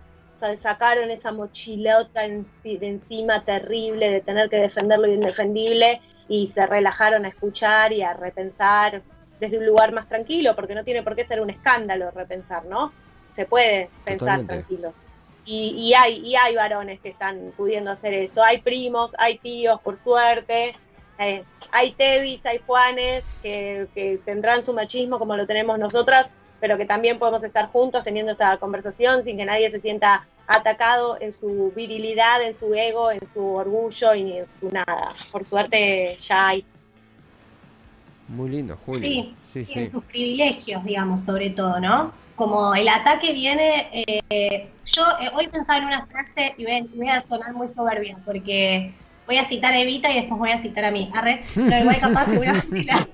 sacaron 0.56 1.10
esa 1.10 1.32
mochilota 1.32 2.22
de 2.22 2.78
encima 2.80 3.44
terrible 3.44 4.10
de 4.10 4.20
tener 4.20 4.48
que 4.48 4.56
defender 4.56 4.98
lo 4.98 5.08
indefendible 5.08 6.00
y 6.28 6.46
se 6.48 6.66
relajaron 6.66 7.24
a 7.24 7.28
escuchar 7.28 7.92
y 7.92 8.02
a 8.02 8.12
repensar 8.12 9.02
desde 9.40 9.58
un 9.58 9.66
lugar 9.66 9.92
más 9.92 10.08
tranquilo, 10.08 10.54
porque 10.54 10.74
no 10.74 10.84
tiene 10.84 11.02
por 11.02 11.14
qué 11.14 11.24
ser 11.24 11.40
un 11.40 11.50
escándalo 11.50 12.10
repensar, 12.10 12.64
¿no? 12.66 12.92
Se 13.34 13.46
puede 13.46 13.88
pensar 14.04 14.44
tranquilos. 14.44 14.94
Y, 15.50 15.94
hay, 15.94 16.18
y 16.18 16.36
hay 16.36 16.56
varones 16.56 17.00
que 17.00 17.08
están 17.08 17.54
pudiendo 17.56 17.90
hacer 17.90 18.12
eso. 18.12 18.42
Hay 18.42 18.60
primos, 18.60 19.12
hay 19.16 19.38
tíos, 19.38 19.80
por 19.80 19.96
suerte. 19.96 20.76
Eh, 21.18 21.42
hay 21.72 21.92
Tevis, 21.92 22.44
hay 22.44 22.60
Juanes 22.66 23.24
que, 23.42 23.86
que 23.94 24.20
tendrán 24.26 24.62
su 24.62 24.74
machismo 24.74 25.18
como 25.18 25.36
lo 25.36 25.46
tenemos 25.46 25.78
nosotras, 25.78 26.28
pero 26.60 26.76
que 26.76 26.84
también 26.84 27.18
podemos 27.18 27.44
estar 27.44 27.68
juntos 27.68 28.04
teniendo 28.04 28.32
esta 28.32 28.56
conversación 28.58 29.24
sin 29.24 29.36
que 29.36 29.44
nadie 29.44 29.70
se 29.70 29.80
sienta 29.80 30.26
atacado 30.48 31.18
en 31.20 31.32
su 31.32 31.72
virilidad, 31.76 32.42
en 32.42 32.54
su 32.54 32.74
ego, 32.74 33.12
en 33.12 33.20
su 33.32 33.44
orgullo 33.54 34.14
y 34.14 34.38
en 34.38 34.46
su 34.58 34.70
nada. 34.70 35.14
Por 35.30 35.44
suerte 35.44 36.16
ya 36.18 36.48
hay. 36.48 36.64
Muy 38.28 38.50
lindo, 38.50 38.76
Julio. 38.84 39.08
Sí, 39.08 39.34
sí, 39.52 39.66
en 39.74 39.90
sus 39.90 40.02
privilegios, 40.04 40.84
digamos, 40.84 41.22
sobre 41.22 41.50
todo, 41.50 41.78
¿no? 41.80 42.12
Como 42.34 42.74
el 42.74 42.88
ataque 42.88 43.32
viene, 43.32 43.88
eh, 43.92 44.68
yo 44.84 45.02
eh, 45.20 45.30
hoy 45.34 45.48
pensaba 45.48 45.78
en 45.78 45.86
una 45.86 46.06
frase 46.06 46.54
y 46.56 46.64
voy, 46.64 47.08
a 47.08 47.20
sonar 47.22 47.52
muy 47.52 47.68
soberbia, 47.68 48.16
porque 48.24 48.92
voy 49.26 49.38
a 49.38 49.44
citar 49.44 49.72
a 49.72 49.80
Evita 49.80 50.10
y 50.10 50.20
después 50.20 50.38
voy 50.38 50.50
a 50.50 50.58
citar 50.58 50.84
a 50.84 50.90
mí. 50.90 51.10
Arre, 51.14 51.42
pero 51.54 51.78
igual 51.78 51.98
capaz 51.98 52.26
seguramente 52.26 52.84
la, 52.84 53.08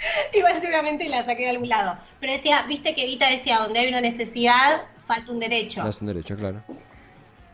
Igual 0.32 0.60
seguramente 0.60 1.08
la 1.08 1.24
saqué 1.24 1.44
de 1.44 1.50
algún 1.50 1.68
lado. 1.68 1.98
Pero 2.20 2.32
decía, 2.32 2.64
viste 2.68 2.94
que 2.94 3.04
Evita 3.04 3.28
decía, 3.28 3.58
donde 3.58 3.80
hay 3.80 3.88
una 3.88 4.00
necesidad, 4.00 4.82
falta 5.06 5.30
un 5.32 5.40
derecho. 5.40 5.82
No 5.82 5.90
es 5.90 6.00
un 6.00 6.06
derecho, 6.08 6.36
claro. 6.36 6.62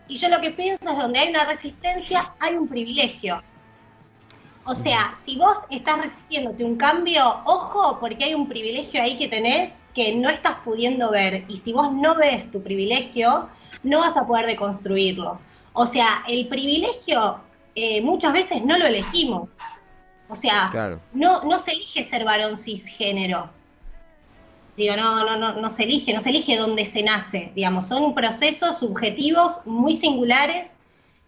Y 0.09 0.17
yo 0.17 0.29
lo 0.29 0.41
que 0.41 0.51
pienso 0.53 0.91
es, 0.91 0.97
donde 0.97 1.19
hay 1.19 1.29
una 1.31 1.45
resistencia, 1.45 2.33
hay 2.41 2.55
un 2.55 2.69
privilegio. 2.69 3.43
O 4.65 4.75
sea, 4.75 5.15
si 5.25 5.37
vos 5.37 5.59
estás 5.71 6.03
resistiéndote 6.03 6.65
un 6.65 6.77
cambio, 6.77 7.41
ojo, 7.45 7.99
porque 8.01 8.25
hay 8.25 8.35
un 8.35 8.49
privilegio 8.49 9.03
ahí 9.03 9.17
que 9.17 9.29
tenés 9.29 9.71
que 9.95 10.15
no 10.15 10.29
estás 10.29 10.57
pudiendo 10.65 11.11
ver. 11.11 11.45
Y 11.49 11.57
si 11.57 11.73
vos 11.73 11.93
no 11.93 12.17
ves 12.17 12.51
tu 12.51 12.63
privilegio, 12.63 13.49
no 13.83 14.01
vas 14.01 14.17
a 14.17 14.27
poder 14.27 14.47
deconstruirlo. 14.47 15.39
O 15.73 15.87
sea, 15.87 16.25
el 16.29 16.49
privilegio 16.49 17.41
eh, 17.75 18.01
muchas 18.01 18.33
veces 18.33 18.65
no 18.65 18.77
lo 18.77 18.87
elegimos. 18.87 19.49
O 20.29 20.37
sea, 20.37 20.99
no, 21.13 21.43
no 21.43 21.59
se 21.59 21.73
elige 21.73 22.03
ser 22.03 22.25
varón 22.25 22.57
cisgénero. 22.57 23.49
Digo, 24.77 24.97
no, 24.97 25.25
no, 25.25 25.37
no, 25.37 25.61
no 25.61 25.71
se 25.71 25.85
elige, 25.85 26.13
no 26.13 26.21
se 26.21 26.31
elige 26.31 26.57
dónde 26.57 26.85
se 26.85 27.03
nace, 27.03 27.51
digamos, 27.55 27.87
son 27.87 28.15
procesos 28.15 28.79
subjetivos 28.79 29.61
muy 29.65 29.97
singulares. 29.97 30.71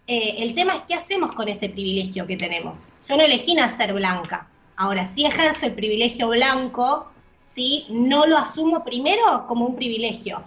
Eh, 0.05 0.35
el 0.39 0.53
tema 0.53 0.75
es 0.75 0.83
qué 0.87 0.95
hacemos 0.95 1.33
con 1.33 1.47
ese 1.47 1.69
privilegio 1.69 2.27
que 2.27 2.37
tenemos. 2.37 2.77
Yo 3.07 3.17
no 3.17 3.23
elegí 3.23 3.55
nacer 3.55 3.93
blanca. 3.93 4.47
Ahora, 4.75 5.05
si 5.05 5.25
ejerzo 5.25 5.65
el 5.65 5.73
privilegio 5.73 6.29
blanco, 6.29 7.09
si 7.41 7.87
no 7.89 8.27
lo 8.27 8.37
asumo 8.37 8.83
primero 8.83 9.45
como 9.47 9.65
un 9.65 9.75
privilegio. 9.75 10.43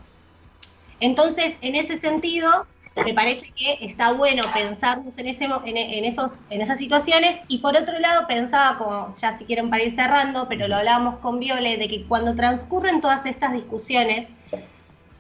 Entonces, 1.01 1.57
en 1.61 1.75
ese 1.75 1.99
sentido, 1.99 2.67
me 2.97 3.15
parece 3.15 3.53
que 3.53 3.79
está 3.81 4.13
bueno 4.13 4.45
pensarnos 4.53 5.17
en, 5.17 5.29
ese, 5.29 5.45
en, 5.45 6.05
esos, 6.05 6.41
en 6.51 6.61
esas 6.61 6.79
situaciones. 6.79 7.41
Y 7.49 7.59
por 7.59 7.77
otro 7.77 7.99
lado 7.99 8.27
pensaba, 8.27 8.77
como 8.77 9.15
ya 9.21 9.39
si 9.39 9.45
quieren 9.45 9.71
para 9.71 9.83
ir 9.83 9.95
cerrando, 9.95 10.47
pero 10.49 10.69
lo 10.69 10.77
hablábamos 10.77 11.19
con 11.21 11.41
Viole, 11.41 11.79
de 11.79 11.89
que 11.89 12.05
cuando 12.05 12.35
transcurren 12.35 13.01
todas 13.01 13.25
estas 13.25 13.53
discusiones, 13.55 14.29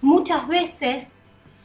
muchas 0.01 0.47
veces 0.49 1.07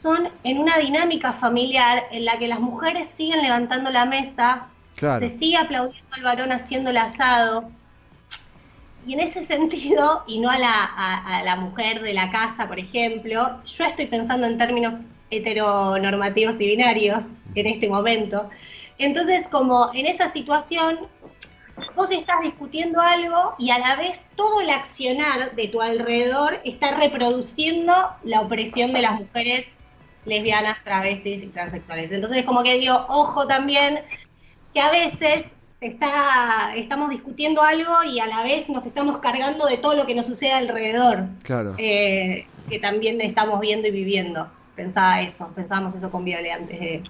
son 0.01 0.29
en 0.43 0.59
una 0.59 0.77
dinámica 0.77 1.33
familiar 1.33 2.03
en 2.11 2.23
la 2.23 2.37
que 2.37 2.47
las 2.47 2.59
mujeres 2.59 3.07
siguen 3.07 3.41
levantando 3.41 3.89
la 3.89 4.05
mesa, 4.05 4.67
se 4.95 5.29
sigue 5.29 5.57
aplaudiendo 5.57 6.15
al 6.15 6.23
varón 6.23 6.51
haciendo 6.51 6.91
el 6.91 6.97
asado, 6.97 7.69
y 9.05 9.13
en 9.13 9.21
ese 9.21 9.45
sentido, 9.45 10.23
y 10.27 10.39
no 10.39 10.49
a 10.49 10.57
la, 10.57 10.83
a 10.83 11.41
la 11.43 11.55
mujer 11.55 12.01
de 12.01 12.13
la 12.13 12.29
casa, 12.29 12.67
por 12.67 12.77
ejemplo, 12.77 13.63
yo 13.63 13.85
estoy 13.85 14.05
pensando 14.07 14.45
en 14.47 14.57
términos 14.57 14.95
heteronormativos 15.29 16.55
y 16.59 16.67
binarios 16.67 17.25
en 17.55 17.67
este 17.67 17.87
momento. 17.87 18.49
Entonces, 18.97 19.47
como 19.47 19.91
en 19.93 20.05
esa 20.07 20.31
situación, 20.31 20.99
vos 21.95 22.11
estás 22.11 22.41
discutiendo 22.41 22.99
algo 23.01 23.55
y 23.59 23.69
a 23.69 23.79
la 23.79 23.95
vez 23.95 24.23
todo 24.35 24.61
el 24.61 24.69
accionar 24.69 25.55
de 25.55 25.67
tu 25.67 25.81
alrededor 25.81 26.59
está 26.63 26.91
reproduciendo 26.91 27.93
la 28.23 28.41
opresión 28.41 28.93
de 28.93 29.01
las 29.01 29.19
mujeres 29.19 29.67
lesbianas, 30.25 30.83
travestis 30.83 31.43
y 31.43 31.47
transexuales. 31.47 32.11
Entonces, 32.11 32.43
como 32.45 32.63
que 32.63 32.77
digo, 32.79 33.05
ojo 33.09 33.47
también 33.47 34.01
que 34.73 34.81
a 34.81 34.91
veces 34.91 35.45
está, 35.79 36.75
estamos 36.75 37.09
discutiendo 37.11 37.61
algo 37.61 38.03
y 38.03 38.19
a 38.19 38.27
la 38.27 38.43
vez 38.43 38.67
nos 38.67 38.85
estamos 38.85 39.19
cargando 39.19 39.67
de 39.67 39.77
todo 39.77 39.95
lo 39.95 40.05
que 40.05 40.15
nos 40.15 40.25
sucede 40.25 40.53
alrededor. 40.53 41.25
Claro. 41.43 41.75
Eh, 41.77 42.47
que 42.67 42.79
también 42.79 43.21
estamos 43.21 43.61
viendo 43.61 43.87
y 43.87 43.91
viviendo 43.91 44.49
pensaba 44.77 45.21
eso, 45.21 45.49
pensábamos 45.53 45.95
eso 45.95 46.09
con 46.09 46.23
Viole 46.23 46.51
antes 46.51 46.79
de, 46.79 47.03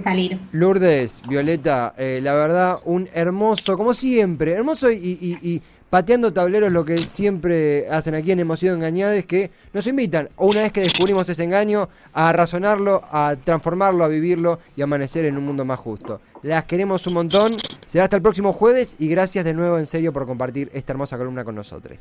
salir. 0.00 0.38
Lourdes, 0.52 1.22
Violeta, 1.26 1.94
eh, 1.96 2.20
la 2.22 2.34
verdad, 2.34 2.78
un 2.84 3.08
hermoso, 3.14 3.78
como 3.78 3.94
siempre, 3.94 4.52
hermoso 4.52 4.92
y, 4.92 5.62
pateando 5.88 6.34
tableros 6.34 6.70
lo 6.70 6.84
que 6.84 6.98
siempre 7.06 7.88
hacen 7.88 8.14
aquí 8.14 8.30
en 8.32 8.40
Hemos 8.40 8.60
sido 8.60 8.74
engañados, 8.74 9.24
que 9.24 9.50
nos 9.72 9.86
invitan, 9.86 10.28
una 10.36 10.60
vez 10.60 10.72
que 10.72 10.82
descubrimos 10.82 11.26
ese 11.30 11.44
engaño, 11.44 11.88
a 12.12 12.30
razonarlo, 12.32 13.02
a 13.10 13.36
transformarlo, 13.42 14.04
a 14.04 14.08
vivirlo 14.08 14.58
y 14.76 14.82
amanecer 14.82 15.24
en 15.24 15.38
un 15.38 15.46
mundo 15.46 15.64
más 15.64 15.78
justo. 15.78 16.20
Las 16.42 16.64
queremos 16.64 17.06
un 17.06 17.14
montón, 17.14 17.56
será 17.86 18.04
hasta 18.04 18.16
el 18.16 18.22
próximo 18.22 18.52
jueves 18.52 18.96
y 18.98 19.08
gracias 19.08 19.46
de 19.46 19.54
nuevo 19.54 19.78
en 19.78 19.86
serio 19.86 20.12
por 20.12 20.26
compartir 20.26 20.70
esta 20.74 20.92
hermosa 20.92 21.16
columna 21.16 21.42
con 21.42 21.54
nosotros. 21.54 22.00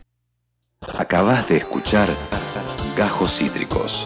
Acabas 0.98 1.48
de 1.48 1.58
escuchar 1.58 2.10
Gajos 2.98 3.38
Cítricos. 3.38 4.06